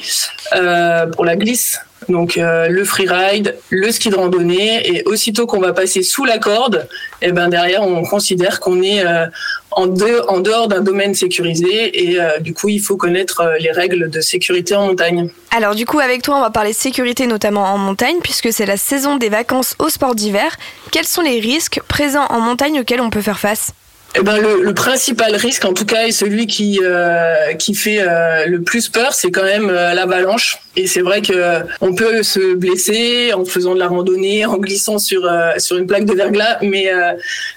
pour 1.13 1.25
la 1.25 1.37
glisse. 1.37 1.79
Donc 2.09 2.39
euh, 2.39 2.69
le 2.69 2.85
freeride, 2.85 3.57
le 3.69 3.91
ski 3.91 4.11
de 4.11 4.17
randonnée, 4.17 4.81
et 4.91 5.03
aussitôt 5.05 5.47
qu'on 5.47 5.61
va 5.61 5.73
passer 5.73 6.03
sous 6.03 6.25
la 6.25 6.39
corde, 6.39 6.89
et 7.21 7.33
ben 7.33 7.49
derrière 7.49 7.83
on 7.83 8.03
considère 8.05 8.61
qu'on 8.61 8.83
est 8.83 9.05
euh, 9.05 9.27
en, 9.71 9.87
dehors 9.87 10.69
d'un 10.69 10.81
domaine 10.81 11.15
sécurisé 11.15 12.11
et 12.11 12.21
euh, 12.21 12.39
du 12.41 12.55
coup 12.55 12.69
il 12.69 12.81
faut 12.81 12.97
connaître 12.97 13.43
les 13.61 13.71
règles 13.71 14.11
de 14.11 14.21
sécurité 14.21 14.75
en 14.75 14.87
montagne. 14.87 15.31
Alors 15.51 15.75
du 15.75 15.87
coup 15.87 16.01
avec 16.01 16.23
toi 16.23 16.37
on 16.37 16.41
va 16.41 16.51
parler 16.51 16.73
sécurité 16.73 17.27
notamment 17.27 17.65
en 17.65 17.79
montagne 17.79 18.17
puisque 18.23 18.53
c'est 18.53 18.67
la 18.67 18.77
saison 18.77 19.17
des 19.17 19.29
vacances 19.29 19.77
au 19.79 19.89
sport 19.89 20.15
d'hiver. 20.15 20.57
Quels 20.91 21.07
sont 21.07 21.23
les 21.23 21.39
risques 21.39 21.81
présents 21.87 22.27
en 22.31 22.41
montagne 22.41 22.81
auxquels 22.81 23.01
on 23.01 23.11
peut 23.11 23.23
faire 23.23 23.39
face? 23.39 23.73
Eh 24.17 24.23
ben 24.23 24.39
le, 24.39 24.75
principal 24.75 25.37
risque, 25.37 25.65
en 25.65 25.73
tout 25.73 25.85
cas, 25.85 26.07
et 26.07 26.11
celui 26.11 26.49
qui 26.49 26.81
euh, 26.83 27.55
qui 27.55 27.75
fait 27.75 28.01
euh, 28.01 28.47
le 28.47 28.61
plus 28.61 28.89
peur, 28.89 29.15
c'est 29.15 29.31
quand 29.31 29.45
même 29.45 29.71
euh, 29.71 29.95
l'avalanche. 29.95 30.59
Et 30.75 30.89
c'est 30.89 31.01
vrai 31.01 31.23
que 31.23 31.33
euh, 31.33 31.61
on 31.81 31.95
peut 31.95 32.25
se 32.25 32.55
blesser 32.55 33.33
en 33.33 33.45
faisant 33.45 33.75
de 33.75 33.79
la 33.79 33.87
randonnée, 33.87 34.47
en 34.47 34.57
glissant 34.57 34.99
sur 34.99 35.25
euh, 35.27 35.53
sur 35.59 35.77
une 35.77 35.87
plaque 35.87 36.07
de 36.07 36.15
verglas, 36.15 36.59
mais 36.61 36.91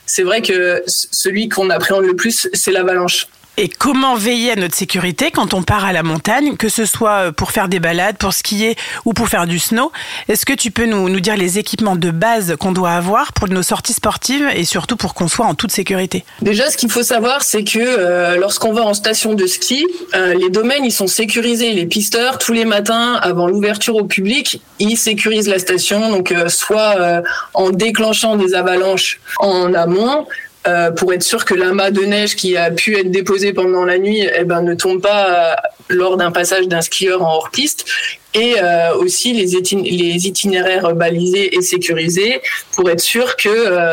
c'est 0.06 0.24
vrai 0.24 0.42
que 0.42 0.84
celui 0.86 1.50
qu'on 1.50 1.70
appréhende 1.72 2.06
le 2.06 2.16
plus, 2.16 2.48
c'est 2.54 2.72
l'avalanche. 2.72 3.28
Et 3.56 3.68
comment 3.68 4.16
veiller 4.16 4.54
à 4.54 4.56
notre 4.56 4.74
sécurité 4.74 5.30
quand 5.30 5.54
on 5.54 5.62
part 5.62 5.86
à 5.86 5.94
la 5.94 6.02
montagne, 6.02 6.58
que 6.58 6.70
ce 6.70 6.86
soit 6.86 7.32
pour 7.32 7.52
faire 7.52 7.68
des 7.68 7.80
balades, 7.80 8.18
pour 8.18 8.34
skier 8.34 8.76
ou 9.06 9.14
pour 9.14 9.30
faire 9.30 9.46
du 9.46 9.60
snow? 9.60 9.92
Est-ce 10.28 10.44
que 10.44 10.54
tu 10.54 10.72
peux 10.72 10.88
nous, 10.88 11.08
nous 11.08 11.20
dire 11.20 11.38
les 11.38 11.60
équipements 11.60 11.96
de 11.96 12.10
base 12.10 12.56
qu'on 12.60 12.72
doit 12.72 12.90
avoir 12.90 13.32
pour 13.32 13.48
nos 13.50 13.62
sorties 13.62 13.94
sportives 13.94 14.50
et 14.56 14.66
surtout 14.66 14.96
pour 14.96 15.14
qu'on 15.14 15.28
soit 15.28 15.46
en 15.46 15.54
toute 15.54 15.72
sécurité? 15.72 16.26
Déjà, 16.42 16.72
ce 16.72 16.78
qu'il 16.78 16.90
faut 16.90 17.04
savoir, 17.04 17.44
c'est 17.44 17.64
que 17.64 17.78
euh, 17.78 18.38
lorsqu'on 18.38 18.74
va 18.74 18.82
en 18.82 18.96
station 18.96 19.36
de 19.36 19.46
ski, 19.46 19.86
euh, 20.16 20.34
les 20.34 20.50
domaines 20.50 20.84
ils 20.84 20.92
sont 20.92 21.06
sécurisés. 21.06 21.74
Les 21.74 21.86
pisteurs, 21.86 22.40
tous 22.40 22.54
les 22.54 22.66
matins, 22.66 23.20
avant 23.22 23.46
l'ouverture 23.46 23.98
au 23.98 24.06
public, 24.06 24.64
ils 24.80 24.98
sécurisent 24.98 25.48
la 25.48 25.60
station. 25.60 26.10
Donc, 26.10 26.32
euh, 26.32 26.50
soit 26.50 26.96
euh, 26.98 27.22
en 27.54 27.70
déclenchant 27.70 28.36
des 28.36 28.56
avalanches 28.56 29.20
en 29.38 29.76
amont. 29.76 30.26
Euh, 30.68 30.92
pour 30.92 31.14
être 31.14 31.24
sûr 31.24 31.44
que 31.46 31.54
l'amas 31.54 31.92
de 31.92 32.02
neige 32.02 32.36
qui 32.36 32.56
a 32.56 32.72
pu 32.72 32.98
être 32.98 33.12
déposé 33.12 33.54
pendant 33.54 33.84
la 33.84 33.98
nuit 33.98 34.26
eh 34.36 34.44
ben, 34.46 34.62
ne 34.62 34.74
tombe 34.76 35.02
pas 35.02 35.28
euh, 35.28 35.56
lors 35.90 36.16
d'un 36.18 36.32
passage 36.32 36.68
d'un 36.68 36.82
skieur 36.82 37.22
en 37.22 37.36
hors-piste 37.36 37.86
et 38.34 38.56
euh, 38.62 38.96
aussi 38.96 39.34
les, 39.34 39.56
itin- 39.56 39.84
les 39.84 40.28
itinéraires 40.28 40.96
balisés 40.96 41.56
et 41.56 41.62
sécurisés 41.62 42.42
pour 42.76 42.90
être 42.90 43.02
sûr 43.02 43.36
qu'il 43.36 43.52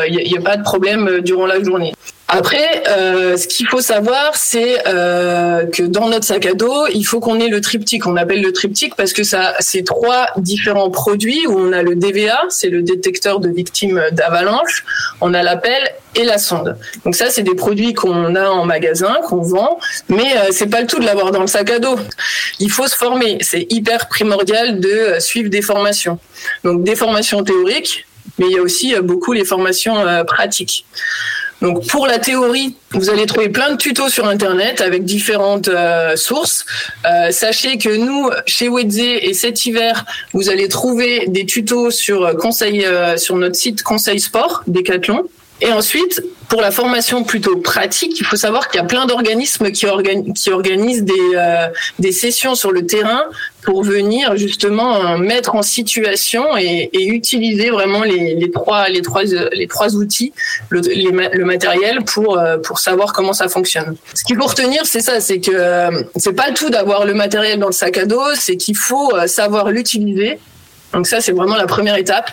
n'y 0.09 0.37
a, 0.37 0.41
pas 0.41 0.57
de 0.57 0.63
problème 0.63 1.19
durant 1.21 1.45
la 1.45 1.61
journée. 1.61 1.93
Après, 2.33 2.81
euh, 2.87 3.35
ce 3.35 3.45
qu'il 3.45 3.67
faut 3.67 3.81
savoir, 3.81 4.37
c'est 4.37 4.87
euh, 4.87 5.65
que 5.65 5.83
dans 5.83 6.07
notre 6.07 6.23
sac 6.23 6.45
à 6.45 6.53
dos, 6.53 6.87
il 6.87 7.03
faut 7.03 7.19
qu'on 7.19 7.41
ait 7.41 7.49
le 7.49 7.59
triptyque. 7.59 8.07
On 8.07 8.15
appelle 8.15 8.41
le 8.41 8.53
triptyque 8.53 8.95
parce 8.95 9.11
que 9.11 9.23
ça, 9.23 9.53
c'est 9.59 9.83
trois 9.83 10.27
différents 10.37 10.89
produits 10.89 11.45
où 11.47 11.59
on 11.59 11.73
a 11.73 11.83
le 11.83 11.93
DVA, 11.93 12.39
c'est 12.47 12.69
le 12.69 12.83
détecteur 12.83 13.41
de 13.41 13.49
victimes 13.49 14.01
d'avalanche, 14.13 14.85
on 15.19 15.33
a 15.33 15.43
la 15.43 15.57
pelle 15.57 15.83
et 16.15 16.23
la 16.23 16.37
sonde. 16.37 16.77
Donc 17.03 17.15
ça, 17.15 17.29
c'est 17.29 17.43
des 17.43 17.53
produits 17.53 17.93
qu'on 17.93 18.33
a 18.35 18.47
en 18.49 18.63
magasin, 18.63 19.17
qu'on 19.27 19.41
vend, 19.41 19.77
mais 20.07 20.37
euh, 20.37 20.51
c'est 20.51 20.67
pas 20.67 20.79
le 20.79 20.87
tout 20.87 20.99
de 20.99 21.05
l'avoir 21.05 21.33
dans 21.33 21.41
le 21.41 21.47
sac 21.47 21.69
à 21.69 21.79
dos. 21.79 21.99
Il 22.61 22.71
faut 22.71 22.87
se 22.87 22.95
former. 22.95 23.39
C'est 23.41 23.67
hyper 23.69 24.07
primordial 24.07 24.79
de 24.79 24.87
euh, 24.87 25.19
suivre 25.19 25.49
des 25.49 25.61
formations. 25.61 26.17
Donc 26.63 26.85
des 26.85 26.95
formations 26.95 27.43
théoriques, 27.43 28.05
mais 28.39 28.45
il 28.45 28.53
y 28.53 28.57
a 28.57 28.61
aussi 28.61 28.95
beaucoup 29.03 29.33
les 29.33 29.43
formations 29.43 29.95
pratiques. 30.25 30.85
Donc 31.61 31.85
pour 31.87 32.07
la 32.07 32.17
théorie, 32.17 32.75
vous 32.91 33.09
allez 33.09 33.27
trouver 33.27 33.49
plein 33.49 33.71
de 33.71 33.77
tutos 33.77 34.09
sur 34.09 34.27
internet 34.27 34.81
avec 34.81 35.05
différentes 35.05 35.67
euh, 35.67 36.15
sources. 36.15 36.65
Euh, 37.05 37.31
sachez 37.31 37.77
que 37.77 37.95
nous, 37.95 38.29
chez 38.47 38.67
Wedze 38.67 38.97
et 38.99 39.33
cet 39.33 39.65
hiver, 39.65 40.05
vous 40.33 40.49
allez 40.49 40.67
trouver 40.67 41.25
des 41.27 41.45
tutos 41.45 41.91
sur 41.91 42.25
euh, 42.25 42.33
conseil 42.33 42.85
sur 43.17 43.35
notre 43.35 43.55
site 43.55 43.83
Conseil 43.83 44.19
Sport 44.19 44.63
Decathlon. 44.67 45.27
Et 45.61 45.71
ensuite, 45.71 46.23
pour 46.49 46.59
la 46.59 46.71
formation 46.71 47.23
plutôt 47.23 47.55
pratique, 47.57 48.19
il 48.19 48.25
faut 48.25 48.35
savoir 48.35 48.67
qu'il 48.67 48.81
y 48.81 48.83
a 48.83 48.85
plein 48.85 49.05
d'organismes 49.05 49.71
qui, 49.71 49.85
organi- 49.85 50.33
qui 50.33 50.49
organisent 50.49 51.03
des, 51.03 51.13
euh, 51.35 51.67
des 51.99 52.11
sessions 52.11 52.55
sur 52.55 52.71
le 52.71 52.85
terrain 52.85 53.23
pour 53.61 53.83
venir 53.83 54.35
justement 54.37 54.95
euh, 54.95 55.17
mettre 55.17 55.55
en 55.55 55.61
situation 55.61 56.57
et, 56.57 56.89
utiliser 56.93 57.69
vraiment 57.69 58.03
les, 58.03 58.49
trois 58.51 59.95
outils, 59.95 60.33
le, 60.69 61.43
matériel 61.45 62.03
pour 62.03 62.37
euh, 62.37 62.57
pour 62.57 62.79
savoir 62.79 63.13
comment 63.13 63.33
ça 63.33 63.47
fonctionne. 63.47 63.95
Ce 64.15 64.23
qu'il 64.23 64.37
faut 64.37 64.47
retenir, 64.47 64.85
c'est 64.85 65.01
ça, 65.01 65.19
c'est 65.21 65.39
que 65.39 65.51
euh, 65.53 66.03
c'est 66.15 66.33
pas 66.33 66.51
tout 66.51 66.69
d'avoir 66.69 67.05
le 67.05 67.13
matériel 67.13 67.59
dans 67.59 67.67
le 67.67 67.73
sac 67.73 67.97
à 67.97 68.05
dos, 68.05 68.33
c'est 68.35 68.57
qu'il 68.57 68.77
faut 68.77 69.11
savoir 69.27 69.69
l'utiliser. 69.69 70.39
Donc 70.93 71.07
ça, 71.07 71.21
c'est 71.21 71.31
vraiment 71.31 71.55
la 71.55 71.67
première 71.67 71.95
étape. 71.95 72.31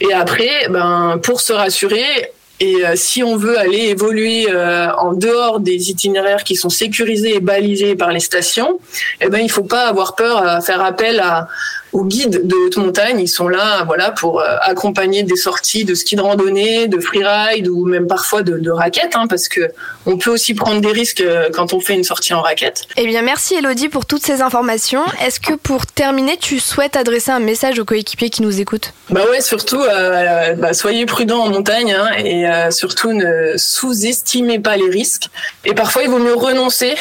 Et 0.00 0.12
après, 0.12 0.68
ben 0.70 1.20
pour 1.22 1.40
se 1.40 1.52
rassurer, 1.52 2.32
et 2.60 2.84
euh, 2.84 2.96
si 2.96 3.22
on 3.22 3.36
veut 3.36 3.58
aller 3.58 3.88
évoluer 3.88 4.46
euh, 4.50 4.90
en 4.94 5.12
dehors 5.12 5.60
des 5.60 5.90
itinéraires 5.90 6.42
qui 6.42 6.56
sont 6.56 6.70
sécurisés 6.70 7.36
et 7.36 7.40
balisés 7.40 7.94
par 7.94 8.10
les 8.10 8.20
stations, 8.20 8.80
eh 9.20 9.28
ben 9.28 9.38
il 9.38 9.50
faut 9.50 9.64
pas 9.64 9.86
avoir 9.86 10.16
peur 10.16 10.38
à 10.38 10.60
faire 10.60 10.82
appel 10.82 11.20
à 11.20 11.48
aux 11.92 12.04
guides 12.04 12.46
de 12.46 12.54
haute 12.54 12.76
montagne. 12.76 13.20
Ils 13.20 13.28
sont 13.28 13.48
là, 13.48 13.84
voilà, 13.84 14.10
pour 14.10 14.40
euh, 14.40 14.56
accompagner 14.62 15.22
des 15.22 15.36
sorties 15.36 15.84
de 15.84 15.94
ski 15.94 16.16
de 16.16 16.22
randonnée, 16.22 16.88
de 16.88 17.00
freeride 17.00 17.68
ou 17.68 17.84
même 17.84 18.06
parfois 18.06 18.42
de, 18.42 18.58
de 18.58 18.70
raquettes, 18.70 19.14
hein, 19.14 19.26
parce 19.28 19.48
que 19.48 19.70
on 20.06 20.18
peut 20.18 20.30
aussi 20.30 20.54
prendre 20.54 20.80
des 20.80 20.92
risques 20.92 21.20
euh, 21.20 21.48
quand 21.52 21.72
on 21.72 21.80
fait 21.80 21.94
une 21.94 22.04
sortie 22.04 22.34
en 22.34 22.42
raquette. 22.42 22.84
Eh 22.96 23.06
bien, 23.06 23.22
merci 23.22 23.54
Elodie 23.54 23.88
pour 23.88 24.06
toutes 24.06 24.24
ces 24.24 24.42
informations. 24.42 25.04
Est-ce 25.24 25.40
que 25.40 25.54
pour 25.54 25.86
terminer, 25.86 26.36
tu 26.36 26.60
souhaites 26.60 26.96
adresser 26.96 27.30
un 27.30 27.40
message 27.40 27.78
aux 27.78 27.84
coéquipiers 27.84 28.30
qui 28.30 28.42
nous 28.42 28.60
écoutent? 28.60 28.92
Bah 29.10 29.22
ouais, 29.30 29.40
surtout, 29.40 29.80
euh, 29.80 30.54
bah, 30.54 30.74
soyez 30.74 31.06
prudents 31.06 31.44
en 31.44 31.48
montagne 31.48 31.92
hein, 31.92 32.10
et 32.18 32.46
euh, 32.46 32.70
surtout 32.70 33.12
ne 33.12 33.54
sous-estimez 33.56 34.58
pas 34.58 34.76
les 34.76 34.90
risques. 34.90 35.28
Et 35.64 35.74
parfois, 35.74 36.02
il 36.02 36.10
vaut 36.10 36.18
mieux 36.18 36.34
renoncer. 36.34 36.94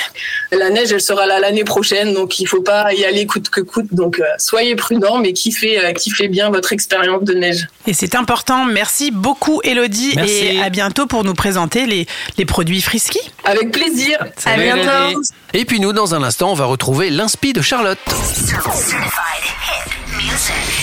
La 0.52 0.70
neige, 0.70 0.94
elle 0.94 1.02
sera 1.02 1.26
là 1.26 1.40
l'année 1.40 1.66
prochaine, 1.66 2.14
donc 2.14 2.40
il 2.40 2.48
faut 2.48 2.62
pas 2.62 2.94
y 2.94 3.04
aller 3.04 3.26
coûte 3.26 3.50
que 3.50 3.60
coûte. 3.60 3.88
Donc, 3.92 4.20
euh, 4.20 4.24
soyez 4.38 4.76
prudents, 4.78 5.18
mais 5.20 5.34
kiffez, 5.34 5.84
euh, 5.84 5.92
kiffez 5.92 6.30
bien 6.30 6.50
votre 6.50 6.72
expérience 6.72 7.24
de 7.24 7.34
neige. 7.34 7.68
Et 7.86 7.94
c'est 7.94 8.16
important. 8.16 8.64
Merci 8.64 9.12
beaucoup, 9.12 9.60
Elodie. 9.66 10.14
Merci. 10.16 10.34
Et 10.34 10.62
à 10.62 10.70
bientôt 10.70 11.06
pour 11.06 11.26
nous 11.26 11.34
présenter 11.34 11.86
les, 11.86 12.08
les 12.38 12.46
produits 12.46 12.82
Frisky. 12.82 13.20
Avec 13.44 13.72
plaisir. 13.72 14.18
Salut, 14.38 14.64
Elodie. 14.64 15.16
Et 15.54 15.66
puis 15.66 15.82
nous, 15.82 15.92
dans 15.92 16.16
un 16.16 16.24
instant, 16.24 16.52
on 16.52 16.56
va 16.56 16.66
retrouver 16.66 17.10
l'inspi 17.10 17.52
de 17.52 17.62
Charlotte. 17.62 18.00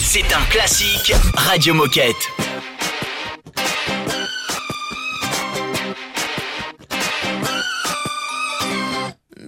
C'est 0.03 0.33
un 0.33 0.45
classique 0.51 1.15
Radio 1.35 1.75
Moquette. 1.75 2.15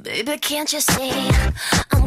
Baby, 0.03 0.39
can't 0.39 0.73
you 0.73 0.81
see? 0.81 1.11
I'm 1.93 2.06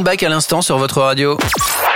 Back 0.00 0.22
à 0.22 0.28
l'instant 0.30 0.62
sur 0.62 0.78
votre 0.78 1.00
radio. 1.02 1.36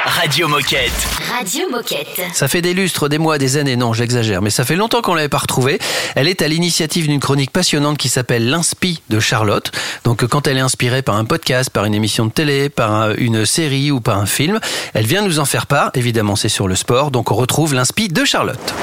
Radio 0.04 0.46
Moquette. 0.48 0.92
Radio 1.32 1.68
Moquette. 1.70 2.20
Ça 2.34 2.46
fait 2.46 2.60
des 2.62 2.74
lustres, 2.74 3.08
des 3.08 3.16
mois, 3.18 3.38
des 3.38 3.56
années, 3.56 3.74
non, 3.74 3.92
j'exagère, 3.94 4.42
mais 4.42 4.50
ça 4.50 4.64
fait 4.64 4.76
longtemps 4.76 5.00
qu'on 5.02 5.14
l'avait 5.14 5.28
pas 5.30 5.38
retrouvée. 5.38 5.78
Elle 6.14 6.28
est 6.28 6.42
à 6.42 6.48
l'initiative 6.48 7.08
d'une 7.08 7.18
chronique 7.20 7.50
passionnante 7.50 7.96
qui 7.98 8.08
s'appelle 8.08 8.48
L'Inspi 8.48 9.00
de 9.08 9.18
Charlotte. 9.18 9.72
Donc 10.04 10.26
quand 10.26 10.46
elle 10.46 10.58
est 10.58 10.60
inspirée 10.60 11.02
par 11.02 11.16
un 11.16 11.24
podcast, 11.24 11.70
par 11.70 11.86
une 11.86 11.94
émission 11.94 12.26
de 12.26 12.30
télé, 12.32 12.68
par 12.68 12.92
un- 12.92 13.14
une 13.16 13.46
série 13.46 13.90
ou 13.90 14.00
par 14.00 14.18
un 14.18 14.26
film, 14.26 14.60
elle 14.94 15.06
vient 15.06 15.22
nous 15.22 15.38
en 15.40 15.44
faire 15.44 15.66
part. 15.66 15.90
Évidemment, 15.94 16.36
c'est 16.36 16.48
sur 16.50 16.68
le 16.68 16.76
sport, 16.76 17.10
donc 17.10 17.30
on 17.30 17.34
retrouve 17.34 17.74
l'Inspi 17.74 18.08
de 18.08 18.24
Charlotte. 18.24 18.74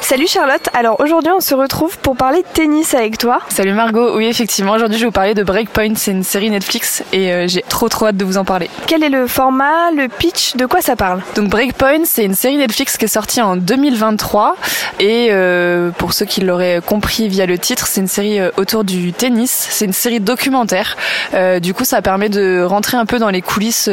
Salut 0.00 0.26
Charlotte, 0.28 0.68
alors 0.74 1.00
aujourd'hui 1.00 1.32
on 1.34 1.40
se 1.40 1.54
retrouve 1.54 1.98
pour 1.98 2.16
parler 2.16 2.42
de 2.42 2.46
tennis 2.52 2.94
avec 2.94 3.16
toi. 3.16 3.40
Salut 3.48 3.72
Margot, 3.72 4.16
oui 4.16 4.26
effectivement, 4.26 4.72
aujourd'hui 4.72 4.98
je 4.98 5.02
vais 5.02 5.06
vous 5.06 5.12
parler 5.12 5.34
de 5.34 5.42
Breakpoint, 5.42 5.94
c'est 5.96 6.10
une 6.10 6.22
série 6.22 6.50
Netflix 6.50 7.02
et 7.12 7.32
euh, 7.32 7.48
j'ai 7.48 7.62
trop 7.62 7.88
trop 7.88 8.06
hâte 8.06 8.16
de 8.16 8.24
vous 8.24 8.36
en 8.36 8.44
parler. 8.44 8.70
Quel 8.86 9.02
est 9.02 9.08
le 9.08 9.26
format, 9.26 9.90
le 9.90 10.08
pitch, 10.08 10.54
de 10.56 10.66
quoi 10.66 10.82
ça 10.82 10.96
parle? 10.96 11.22
Donc 11.34 11.48
Breakpoint, 11.48 12.04
c'est 12.04 12.24
une 12.24 12.34
série 12.34 12.58
Netflix 12.58 12.98
qui 12.98 13.06
est 13.06 13.08
sortie 13.08 13.40
en 13.40 13.56
2023 13.56 14.56
et 14.98 15.28
euh, 15.30 15.90
pour 15.90 16.12
ceux 16.12 16.24
qui 16.24 16.40
l'auraient 16.40 16.80
compris 16.84 17.28
via 17.28 17.44
le 17.46 17.58
titre, 17.58 17.86
c'est 17.86 18.00
une 18.00 18.06
série 18.06 18.40
euh, 18.40 18.50
autour 18.56 18.84
du 18.84 19.12
tennis, 19.12 19.50
c'est 19.70 19.84
une 19.84 19.92
série 19.92 20.20
documentaire. 20.20 20.96
Euh, 21.34 21.60
du 21.60 21.74
coup, 21.74 21.84
ça 21.84 22.00
permet 22.00 22.28
de 22.28 22.62
rentrer 22.62 22.96
un 22.96 23.04
peu 23.04 23.18
dans 23.18 23.28
les 23.28 23.42
coulisses 23.42 23.90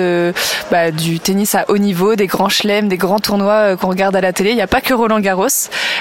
bah, 0.71 0.91
du 0.91 1.19
tennis 1.19 1.55
à 1.55 1.65
haut 1.67 1.77
niveau, 1.77 2.15
des 2.15 2.27
grands 2.27 2.49
chelems, 2.49 2.87
des 2.87 2.97
grands 2.97 3.19
tournois 3.19 3.75
qu'on 3.75 3.89
regarde 3.89 4.15
à 4.15 4.21
la 4.21 4.33
télé. 4.33 4.51
Il 4.51 4.55
n'y 4.55 4.61
a 4.61 4.67
pas 4.67 4.81
que 4.81 4.93
Roland 4.93 5.19
Garros, 5.19 5.47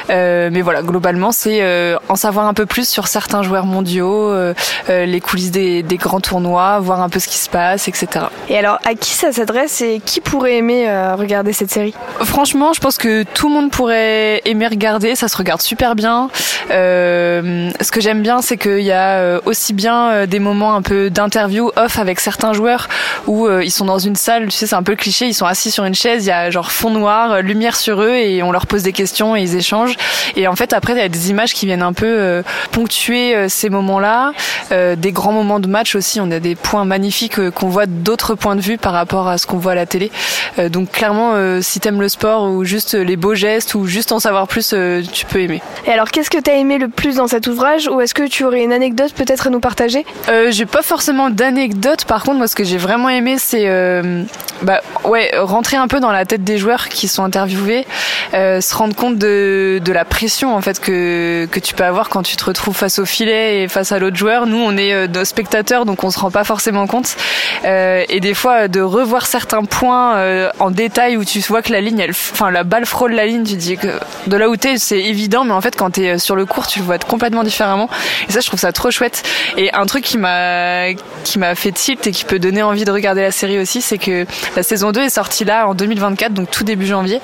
mais 0.09 0.61
voilà, 0.63 0.83
globalement, 0.83 1.33
c'est 1.33 1.59
euh, 1.63 1.97
en 2.09 2.17
savoir 2.17 2.47
un 2.47 2.55
peu 2.55 2.67
plus 2.67 2.89
sur 2.89 3.09
certains 3.09 3.43
joueurs 3.43 3.67
mondiaux, 3.67 4.29
euh, 4.31 4.55
euh, 4.91 5.07
les 5.07 5.21
coulisses 5.21 5.51
des, 5.51 5.83
des 5.83 5.97
grands 5.97 6.21
tournois, 6.21 6.79
voir 6.81 7.01
un 7.01 7.09
peu 7.09 7.19
ce 7.19 7.29
qui 7.29 7.39
se 7.39 7.49
passe, 7.49 7.89
etc. 7.89 8.27
Et 8.49 8.59
alors 8.59 8.79
à 8.85 8.95
qui 8.95 9.11
ça 9.11 9.33
s'adresse 9.33 9.81
et 9.81 10.01
qui 10.05 10.21
pourrait 10.21 10.57
aimer 10.57 10.89
euh, 10.89 11.15
regarder 11.15 11.53
cette 11.53 11.71
série? 11.71 11.95
Franchement, 12.21 12.73
je 12.73 12.81
pense 12.81 12.99
que 12.99 13.23
tout 13.23 13.49
le 13.49 13.55
monde 13.55 13.71
pourrait 13.71 14.43
aimer 14.45 14.67
regarder. 14.67 15.15
Ça 15.15 15.29
se 15.29 15.37
regarde 15.37 15.61
super 15.63 15.95
bien. 15.95 16.29
Euh, 16.71 17.71
ce 17.81 17.91
que 17.91 18.01
j'aime 18.01 18.23
bien, 18.23 18.41
c'est 18.43 18.57
qu'il 18.57 18.81
y 18.81 18.93
a 18.93 19.19
euh, 19.19 19.41
aussi 19.47 19.73
bien 19.73 20.11
euh, 20.11 20.27
des 20.27 20.39
moments 20.39 20.75
un 20.75 20.83
peu 20.83 21.11
d'interview 21.11 21.71
off 21.77 21.99
avec 21.99 22.21
certains 22.21 22.53
joueurs 22.53 22.89
où 23.27 23.47
euh, 23.47 23.65
ils 23.65 23.71
sont 23.71 23.85
dans 23.85 23.99
une 23.99 24.17
salle. 24.17 24.45
Tu 24.47 24.53
sais, 24.53 24.67
c'est 24.67 24.77
un 24.77 24.83
peu 24.83 24.97
cliché. 24.97 25.27
Ils 25.27 25.35
sont 25.35 25.47
assis 25.47 25.71
sur 25.71 25.85
une 25.85 25.95
chaise. 25.95 26.25
Il 26.25 26.29
y 26.29 26.33
a 26.33 26.51
genre 26.51 26.73
fond 26.73 26.91
noir, 26.91 27.33
euh, 27.33 27.41
lumière 27.41 27.77
sur 27.77 28.03
eux 28.03 28.15
et 28.15 28.43
on 28.43 28.53
leur 28.53 28.67
pose 28.67 28.83
des 28.83 28.93
questions 28.93 29.37
et 29.37 29.43
ils 29.43 29.57
échangent. 29.57 29.82
Et 30.37 30.49
en 30.49 30.57
fait, 30.57 30.73
après, 30.73 30.93
il 30.95 30.99
y 30.99 31.03
a 31.03 31.09
des 31.09 31.31
images 31.31 31.55
qui 31.55 31.67
viennent 31.67 31.83
un 31.83 31.93
peu 31.93 32.07
euh, 32.07 32.43
ponctuer 32.73 33.35
euh, 33.35 33.47
ces 33.49 33.69
moments-là. 33.71 34.33
Euh, 34.71 34.97
des 34.97 35.13
grands 35.13 35.33
moments 35.33 35.61
de 35.61 35.69
match 35.69 35.95
aussi. 35.95 36.21
On 36.21 36.31
a 36.31 36.41
des 36.41 36.55
points 36.55 36.85
magnifiques 36.85 37.51
qu'on 37.51 37.69
voit 37.69 37.87
d'autres 37.87 38.35
points 38.35 38.57
de 38.57 38.61
vue 38.61 38.79
par 38.79 38.93
rapport 38.93 39.29
à 39.29 39.39
ce 39.39 39.47
qu'on 39.47 39.59
voit 39.59 39.73
à 39.73 39.77
la 39.77 39.87
télé. 39.87 40.11
Donc 40.71 40.91
clairement, 40.93 41.35
si 41.61 41.81
t'aimes 41.81 42.01
le 42.01 42.09
sport 42.09 42.45
ou 42.45 42.65
juste 42.65 42.95
les 42.95 43.17
beaux 43.17 43.35
gestes 43.35 43.75
ou 43.75 43.87
juste 43.87 44.13
en 44.13 44.19
savoir 44.19 44.47
plus, 44.47 44.75
tu 45.13 45.27
peux 45.27 45.41
aimer. 45.41 45.63
Et 45.87 45.91
alors 45.91 46.11
qu'est-ce 46.11 46.31
que 46.31 46.39
t'as 46.39 46.55
aimé 46.55 46.79
le 46.79 46.89
plus 46.89 47.17
dans 47.17 47.27
cet 47.27 47.47
ouvrage 47.47 47.89
ou 47.89 48.01
est-ce 48.01 48.15
que 48.15 48.27
tu 48.27 48.45
aurais 48.45 48.63
une 48.63 48.73
anecdote 48.73 49.13
peut-être 49.15 49.47
à 49.47 49.51
nous 49.51 49.61
partager? 49.61 50.05
Euh, 50.29 50.51
j'ai 50.51 50.67
pas 50.67 50.83
forcément 50.83 51.31
d'anecdote. 51.31 52.05
Par 52.05 52.23
contre, 52.23 52.39
moi, 52.39 52.47
ce 52.47 52.55
que 52.55 52.65
j'ai 52.65 52.79
vraiment 52.79 53.09
aimé, 53.09 53.37
c'est 53.39 53.67
euh, 53.67 54.23
bah 54.63 54.81
ouais 55.05 55.31
rentrer 55.37 55.77
un 55.77 55.89
peu 55.89 56.01
dans 56.01 56.13
la 56.13 56.25
tête 56.25 56.45
des 56.45 56.59
joueurs 56.59 56.89
qui 56.89 57.09
sont 57.09 57.25
interviewés, 57.25 57.87
euh, 58.35 58.61
se 58.61 58.75
rendre 58.75 58.95
compte 58.95 59.19
de, 59.19 59.72
de 59.79 59.93
la 59.93 60.05
pression 60.05 60.55
en 60.55 60.61
fait 60.61 60.81
que 60.81 61.47
que 61.51 61.61
tu 61.61 61.75
peux 61.75 61.85
avoir 61.85 62.09
quand 62.09 62.23
tu 62.23 62.37
te 62.37 62.45
retrouves 62.45 62.77
face 62.77 62.99
au 62.99 63.05
filet 63.05 63.63
et 63.63 63.69
face 63.69 63.93
à 63.93 63.99
l'autre 63.99 64.17
joueur. 64.17 64.47
Nous, 64.47 64.57
on 64.57 64.77
est 64.77 64.93
euh, 64.93 65.07
nos 65.07 65.25
spectateurs, 65.25 65.85
donc 65.85 66.05
on 66.05 66.11
se 66.11 66.19
rend 66.19 66.31
pas 66.31 66.45
forcément 66.45 66.87
compte. 66.87 67.17
Euh, 67.65 68.05
et 68.09 68.21
des 68.21 68.35
fois, 68.35 68.69
de 68.69 68.81
revoir 68.81 69.27
certains 69.27 69.65
points 69.65 70.17
euh, 70.17 70.51
en 70.59 70.71
détail 70.71 71.17
où 71.17 71.25
tu 71.25 71.41
vois 71.41 71.63
que 71.63 71.73
la 71.73 71.81
ligne, 71.81 72.07
enfin 72.11 72.51
la 72.51 72.65
balle 72.65 72.87
frôle 72.87 73.13
la 73.13 73.27
ligne, 73.27 73.45
tu 73.45 73.57
dis 73.57 73.77
que 73.77 73.89
de 74.27 74.37
là 74.37 74.49
où 74.49 74.57
t'es, 74.57 74.79
c'est 74.79 75.01
évident, 75.01 75.45
mais 75.45 75.53
en 75.53 75.61
fait, 75.61 75.77
quand 75.77 75.91
t'es 75.91 76.19
sur 76.19 76.37
le 76.37 76.47
court, 76.47 76.67
tu 76.67 76.79
le 76.79 76.85
vois 76.85 76.99
complètement 76.99 77.45
différemment. 77.45 77.89
Et 78.29 78.33
ça, 78.33 78.41
je 78.41 78.47
trouve 78.47 78.61
ça 78.61 78.73
trop 78.73 78.91
chouette. 78.91 79.23
Et 79.57 79.73
un 79.73 79.87
truc 79.87 80.05
qui 80.05 80.19
m'a 80.19 80.93
qui 81.25 81.39
m'a 81.39 81.55
fait 81.55 81.73
tilt 81.73 82.07
et 82.07 82.11
qui 82.11 82.25
peut 82.25 82.39
donner 82.39 82.63
envie 82.63 82.85
de 82.85 82.91
regarder 82.91 83.23
la 83.23 83.31
série 83.31 83.59
aussi, 83.59 83.83
c'est 83.83 83.99
que 83.99 84.27
la 84.57 84.63
saison 84.63 84.93
2 84.93 85.03
est 85.03 85.11
sortie 85.11 85.45
là 85.45 85.69
en 85.69 85.75
2024, 85.75 86.33
donc 86.33 86.51
tout 86.51 86.65
début 86.65 86.87
janvier. 86.87 87.21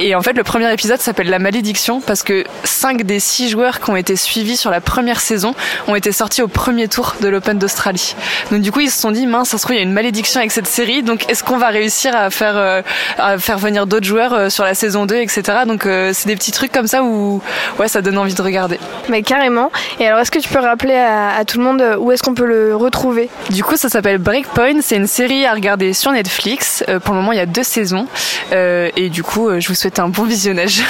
Et 0.00 0.14
en 0.14 0.22
fait, 0.22 0.32
le 0.32 0.42
premier 0.42 0.72
épisode 0.72 1.00
s'appelle 1.00 1.28
La 1.28 1.38
Malédiction 1.38 1.85
parce 2.04 2.22
que 2.22 2.44
5 2.64 3.02
des 3.04 3.20
6 3.20 3.48
joueurs 3.48 3.80
qui 3.80 3.90
ont 3.90 3.96
été 3.96 4.16
suivis 4.16 4.56
sur 4.56 4.70
la 4.70 4.80
première 4.80 5.20
saison 5.20 5.54
ont 5.86 5.94
été 5.94 6.12
sortis 6.12 6.42
au 6.42 6.48
premier 6.48 6.88
tour 6.88 7.14
de 7.20 7.28
l'Open 7.28 7.58
d'Australie. 7.58 8.16
Donc 8.50 8.60
du 8.62 8.72
coup, 8.72 8.80
ils 8.80 8.90
se 8.90 9.00
sont 9.00 9.12
dit, 9.12 9.26
mince, 9.26 9.50
ça 9.50 9.58
se 9.58 9.62
trouve, 9.62 9.76
il 9.76 9.78
y 9.78 9.80
a 9.80 9.84
une 9.84 9.92
malédiction 9.92 10.40
avec 10.40 10.50
cette 10.50 10.66
série, 10.66 11.02
donc 11.02 11.30
est-ce 11.30 11.44
qu'on 11.44 11.58
va 11.58 11.68
réussir 11.68 12.14
à 12.16 12.30
faire, 12.30 12.56
euh, 12.56 12.82
à 13.18 13.38
faire 13.38 13.58
venir 13.58 13.86
d'autres 13.86 14.06
joueurs 14.06 14.32
euh, 14.32 14.48
sur 14.48 14.64
la 14.64 14.74
saison 14.74 15.06
2, 15.06 15.16
etc. 15.16 15.42
Donc 15.66 15.86
euh, 15.86 16.10
c'est 16.12 16.26
des 16.26 16.36
petits 16.36 16.50
trucs 16.52 16.72
comme 16.72 16.86
ça 16.88 17.02
où 17.02 17.40
ouais, 17.78 17.88
ça 17.88 18.02
donne 18.02 18.18
envie 18.18 18.34
de 18.34 18.42
regarder. 18.42 18.80
Mais 19.08 19.22
carrément. 19.22 19.70
Et 20.00 20.06
alors, 20.06 20.18
est-ce 20.20 20.30
que 20.30 20.38
tu 20.40 20.48
peux 20.48 20.58
rappeler 20.58 20.94
à, 20.94 21.36
à 21.36 21.44
tout 21.44 21.58
le 21.58 21.64
monde 21.64 21.96
où 22.00 22.10
est-ce 22.10 22.22
qu'on 22.22 22.34
peut 22.34 22.46
le 22.46 22.74
retrouver? 22.74 23.28
Du 23.50 23.62
coup, 23.62 23.76
ça 23.76 23.88
s'appelle 23.88 24.18
Breakpoint, 24.18 24.80
c'est 24.82 24.96
une 24.96 25.06
série 25.06 25.46
à 25.46 25.54
regarder 25.54 25.92
sur 25.92 26.10
Netflix. 26.10 26.82
pour 27.04 27.14
le 27.14 27.20
moment, 27.20 27.32
il 27.32 27.38
y 27.38 27.40
a 27.40 27.46
deux 27.46 27.62
saisons. 27.62 28.06
et 28.52 29.08
du 29.10 29.22
coup, 29.22 29.48
je 29.60 29.68
vous 29.68 29.74
souhaite 29.74 29.98
un 29.98 30.08
bon 30.08 30.24
visionnage. 30.24 30.82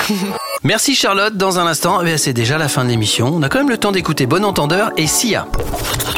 Merci 0.62 0.86
Merci 0.89 1.01
Charlotte. 1.01 1.37
Dans 1.37 1.59
un 1.59 1.66
instant, 1.66 2.01
eh 2.07 2.16
c'est 2.16 2.32
déjà 2.32 2.59
la 2.59 2.68
fin 2.68 2.84
de 2.84 2.91
l'émission. 2.91 3.32
On 3.34 3.43
a 3.43 3.49
quand 3.49 3.59
même 3.59 3.70
le 3.70 3.76
temps 3.76 3.91
d'écouter 3.91 4.26
Bon 4.26 4.45
Entendeur 4.45 4.93
et 4.97 5.09
Sia. 5.09 5.49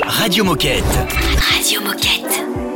Radio 0.07 0.45
Moquette. 0.45 0.85
Radio 1.55 1.81
Moquette. 1.81 2.68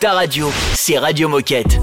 ta 0.00 0.12
radio, 0.12 0.50
c'est 0.72 0.96
Radio 0.96 1.28
Moquette. 1.28 1.78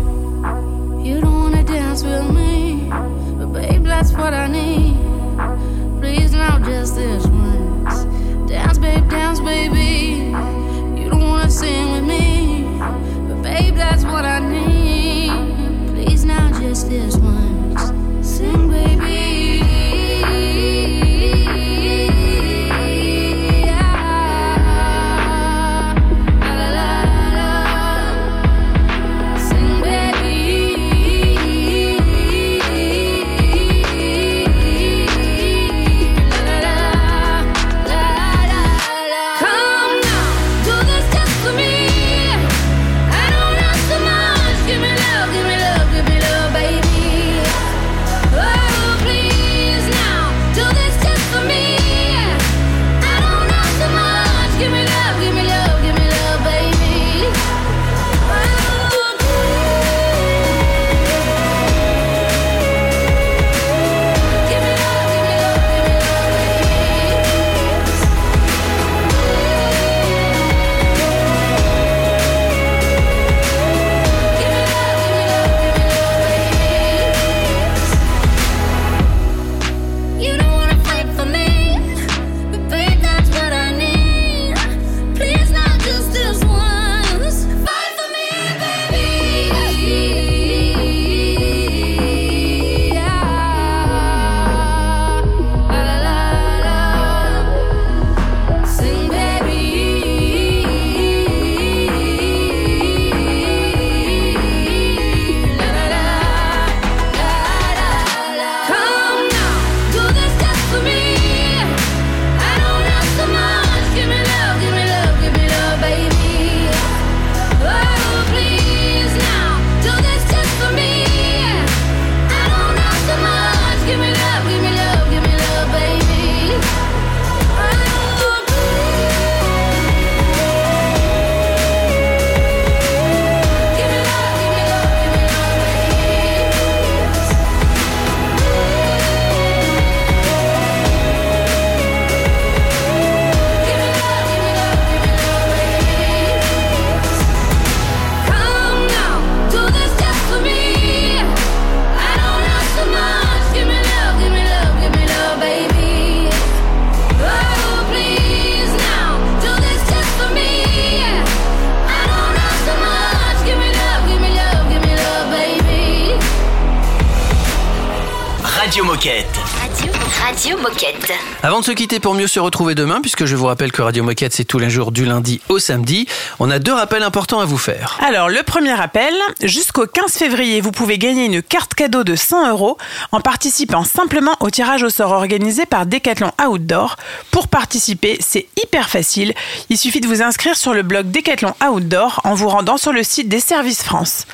Radio, 170.38 170.56
Radio 170.56 170.70
Moquette. 170.70 171.12
Avant 171.42 171.62
de 171.62 171.66
se 171.66 171.72
quitter 171.72 172.00
pour 172.00 172.14
mieux 172.14 172.28
se 172.28 172.40
retrouver 172.40 172.76
demain, 172.76 173.02
puisque 173.02 173.26
je 173.26 173.36
vous 173.36 173.48
rappelle 173.48 173.72
que 173.72 173.82
Radio 173.82 174.04
Moquette 174.04 174.34
c'est 174.34 174.44
tous 174.44 174.60
les 174.60 174.70
jours 174.70 174.92
du 174.92 175.04
lundi 175.04 175.42
au 175.50 175.58
samedi, 175.58 176.08
on 176.38 176.52
a 176.52 176.60
deux 176.60 176.74
rappels 176.74 177.02
importants 177.02 177.40
à 177.40 177.46
vous 177.46 177.58
faire. 177.58 177.98
Alors, 178.06 178.30
le 178.30 178.44
premier 178.44 178.76
rappel, 178.76 179.16
jusqu'au 179.42 179.88
15 179.88 180.12
février, 180.12 180.62
vous 180.62 180.72
pouvez 180.72 181.00
gagner 181.00 181.26
une 181.26 181.42
carte 181.42 181.74
cadeau 181.74 182.04
de 182.04 182.16
100 182.16 182.52
euros 182.52 182.78
en 183.12 183.20
participant 183.20 183.84
simplement 183.84 184.36
au 184.40 184.52
tirage 184.52 184.84
au 184.84 184.92
sort 184.92 185.12
organisé 185.12 185.66
par 185.66 185.88
Decathlon 185.88 186.32
Outdoor. 186.48 186.98
Pour 187.32 187.48
participer, 187.48 188.20
c'est 188.20 188.46
hyper 188.62 188.90
facile. 188.90 189.34
Il 189.72 189.78
suffit 189.80 190.02
de 190.02 190.08
vous 190.08 190.22
inscrire 190.22 190.56
sur 190.56 190.76
le 190.76 190.84
blog 190.84 191.10
Decathlon 191.10 191.56
Outdoor 191.68 192.22
en 192.26 192.36
vous 192.36 192.50
rendant 192.50 192.78
sur 192.78 192.94
le 192.94 193.02
site 193.02 193.28
des 193.28 193.40
Services 193.40 193.82
France. 193.82 194.28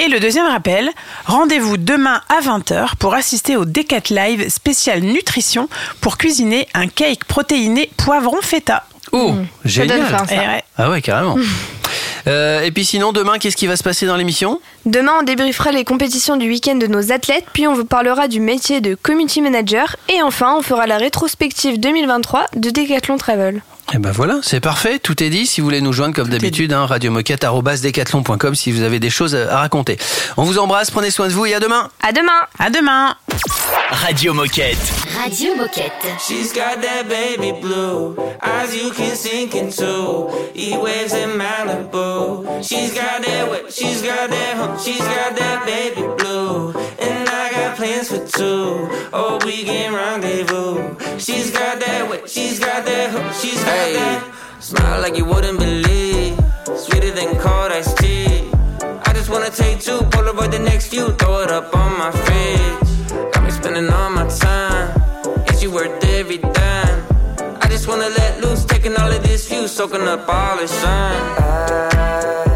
Et 0.00 0.06
le 0.06 0.20
deuxième 0.20 0.46
rappel, 0.46 0.90
rendez-vous 1.26 1.76
demain 1.76 2.20
à 2.28 2.40
20h 2.40 2.94
pour 3.00 3.14
assister 3.14 3.56
au 3.56 3.64
Decat 3.64 4.02
Live 4.10 4.48
spécial 4.48 5.00
nutrition 5.00 5.68
pour 6.00 6.18
cuisiner 6.18 6.68
un 6.72 6.86
cake 6.86 7.24
protéiné 7.24 7.90
poivron 7.96 8.40
feta. 8.40 8.84
Oh, 9.10 9.34
génial. 9.64 9.98
donne 9.98 10.06
faim, 10.06 10.24
ça. 10.28 10.34
Eh 10.36 10.38
ouais. 10.38 10.64
Ah 10.76 10.90
ouais, 10.90 11.02
carrément. 11.02 11.36
Euh, 12.28 12.62
et 12.62 12.70
puis 12.70 12.84
sinon, 12.84 13.12
demain, 13.12 13.38
qu'est-ce 13.38 13.56
qui 13.56 13.66
va 13.66 13.76
se 13.76 13.82
passer 13.82 14.06
dans 14.06 14.16
l'émission? 14.16 14.60
Demain, 14.86 15.14
on 15.20 15.22
débriefera 15.24 15.72
les 15.72 15.82
compétitions 15.84 16.36
du 16.36 16.46
week-end 16.46 16.76
de 16.76 16.86
nos 16.86 17.10
athlètes, 17.10 17.46
puis 17.52 17.66
on 17.66 17.74
vous 17.74 17.84
parlera 17.86 18.28
du 18.28 18.38
métier 18.38 18.80
de 18.80 18.94
community 18.94 19.40
manager, 19.40 19.96
et 20.08 20.22
enfin, 20.22 20.54
on 20.58 20.62
fera 20.62 20.86
la 20.86 20.98
rétrospective 20.98 21.80
2023 21.80 22.46
de 22.54 22.70
Decathlon 22.70 23.16
Travel. 23.16 23.62
Eh 23.94 23.98
ben 23.98 24.12
voilà, 24.12 24.40
c'est 24.42 24.60
parfait, 24.60 24.98
tout 24.98 25.22
est 25.22 25.30
dit. 25.30 25.46
Si 25.46 25.60
vous 25.60 25.66
voulez 25.66 25.80
nous 25.80 25.94
joindre 25.94 26.14
comme 26.14 26.28
d'habitude, 26.28 26.72
hein, 26.74 26.84
radiomoquette.decathlon.com 26.84 28.54
si 28.54 28.70
vous 28.70 28.82
avez 28.82 29.00
des 29.00 29.08
choses 29.08 29.34
à 29.34 29.58
raconter. 29.58 29.96
On 30.36 30.44
vous 30.44 30.58
embrasse, 30.58 30.90
prenez 30.90 31.10
soin 31.10 31.28
de 31.28 31.32
vous 31.32 31.46
et 31.46 31.54
à 31.54 31.60
demain. 31.60 31.88
À 32.02 32.12
demain 32.12 32.40
À 32.58 32.68
demain 32.68 33.14
Radio 33.90 34.34
Moquette. 34.34 34.76
Radio 35.22 35.54
Moquette. 35.56 35.92
She's 36.20 36.52
got 36.52 36.82
that 36.82 37.08
baby 37.08 37.52
blue 37.60 38.14
eyes 38.42 38.74
you 38.76 38.90
can 38.90 39.16
sink 39.16 39.54
into. 39.54 40.28
He 40.54 40.76
waves 40.76 41.14
in 41.14 41.30
Malibu. 41.38 42.62
She's 42.62 42.92
got 42.92 43.22
that 43.22 43.50
wet, 43.50 43.72
she's 43.72 44.02
got 44.02 44.28
that 44.28 44.78
she's 44.84 44.98
got 44.98 45.34
that 45.36 45.64
baby 45.64 46.06
blue. 46.18 46.74
And 47.00 47.27
plans 47.88 48.08
for 48.08 48.38
two. 48.38 48.88
Oh, 49.12 49.38
we 49.44 49.64
can 49.64 49.92
rendezvous. 49.94 51.18
She's 51.18 51.50
got 51.50 51.80
that 51.80 52.08
wet, 52.08 52.28
she's 52.28 52.58
got 52.58 52.84
that 52.84 53.10
hump, 53.10 53.32
she's 53.34 53.62
got 53.64 53.88
that. 53.98 54.34
Smile 54.60 55.00
like 55.00 55.16
you 55.16 55.24
wouldn't 55.24 55.58
believe. 55.58 56.38
Sweeter 56.76 57.12
than 57.12 57.36
cold 57.38 57.72
iced 57.72 57.96
tea. 57.98 58.50
I 59.08 59.12
just 59.14 59.30
wanna 59.30 59.50
take 59.50 59.80
two, 59.80 60.00
Polaroid 60.12 60.50
the 60.50 60.58
next 60.58 60.88
few, 60.88 61.12
throw 61.20 61.40
it 61.40 61.50
up 61.50 61.74
on 61.74 61.98
my 61.98 62.10
fridge. 62.10 63.32
Got 63.32 63.44
me 63.44 63.50
spending 63.50 63.88
all 63.88 64.10
my 64.10 64.26
time. 64.28 64.86
Is 65.48 65.62
you 65.62 65.70
worth 65.70 66.04
every 66.04 66.38
dime? 66.38 66.98
I 67.62 67.66
just 67.70 67.88
wanna 67.88 68.10
let 68.20 68.40
loose, 68.42 68.64
taking 68.64 68.94
all 68.96 69.10
of 69.10 69.22
this 69.22 69.48
view, 69.48 69.66
soaking 69.66 70.06
up 70.14 70.28
all 70.28 70.56
the 70.56 70.66
shine. 70.66 71.22
I 71.38 72.47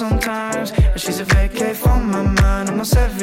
sometimes. 0.00 0.70
And 0.70 0.98
she's 0.98 1.20
a 1.20 1.24
vacate 1.24 1.76
from 1.76 2.10
my 2.10 2.22
mind 2.22 2.68
I'm 2.68 2.80
almost 2.80 2.96
every 2.96 3.19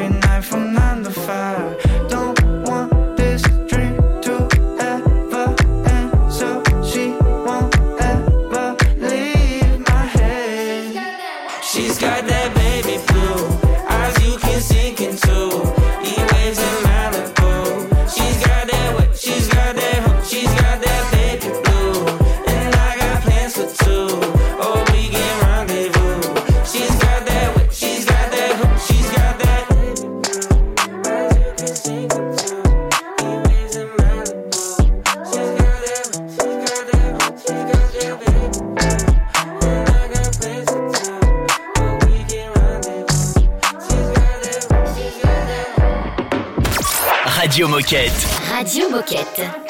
Radio 49.38 49.67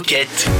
Moquette. 0.00 0.59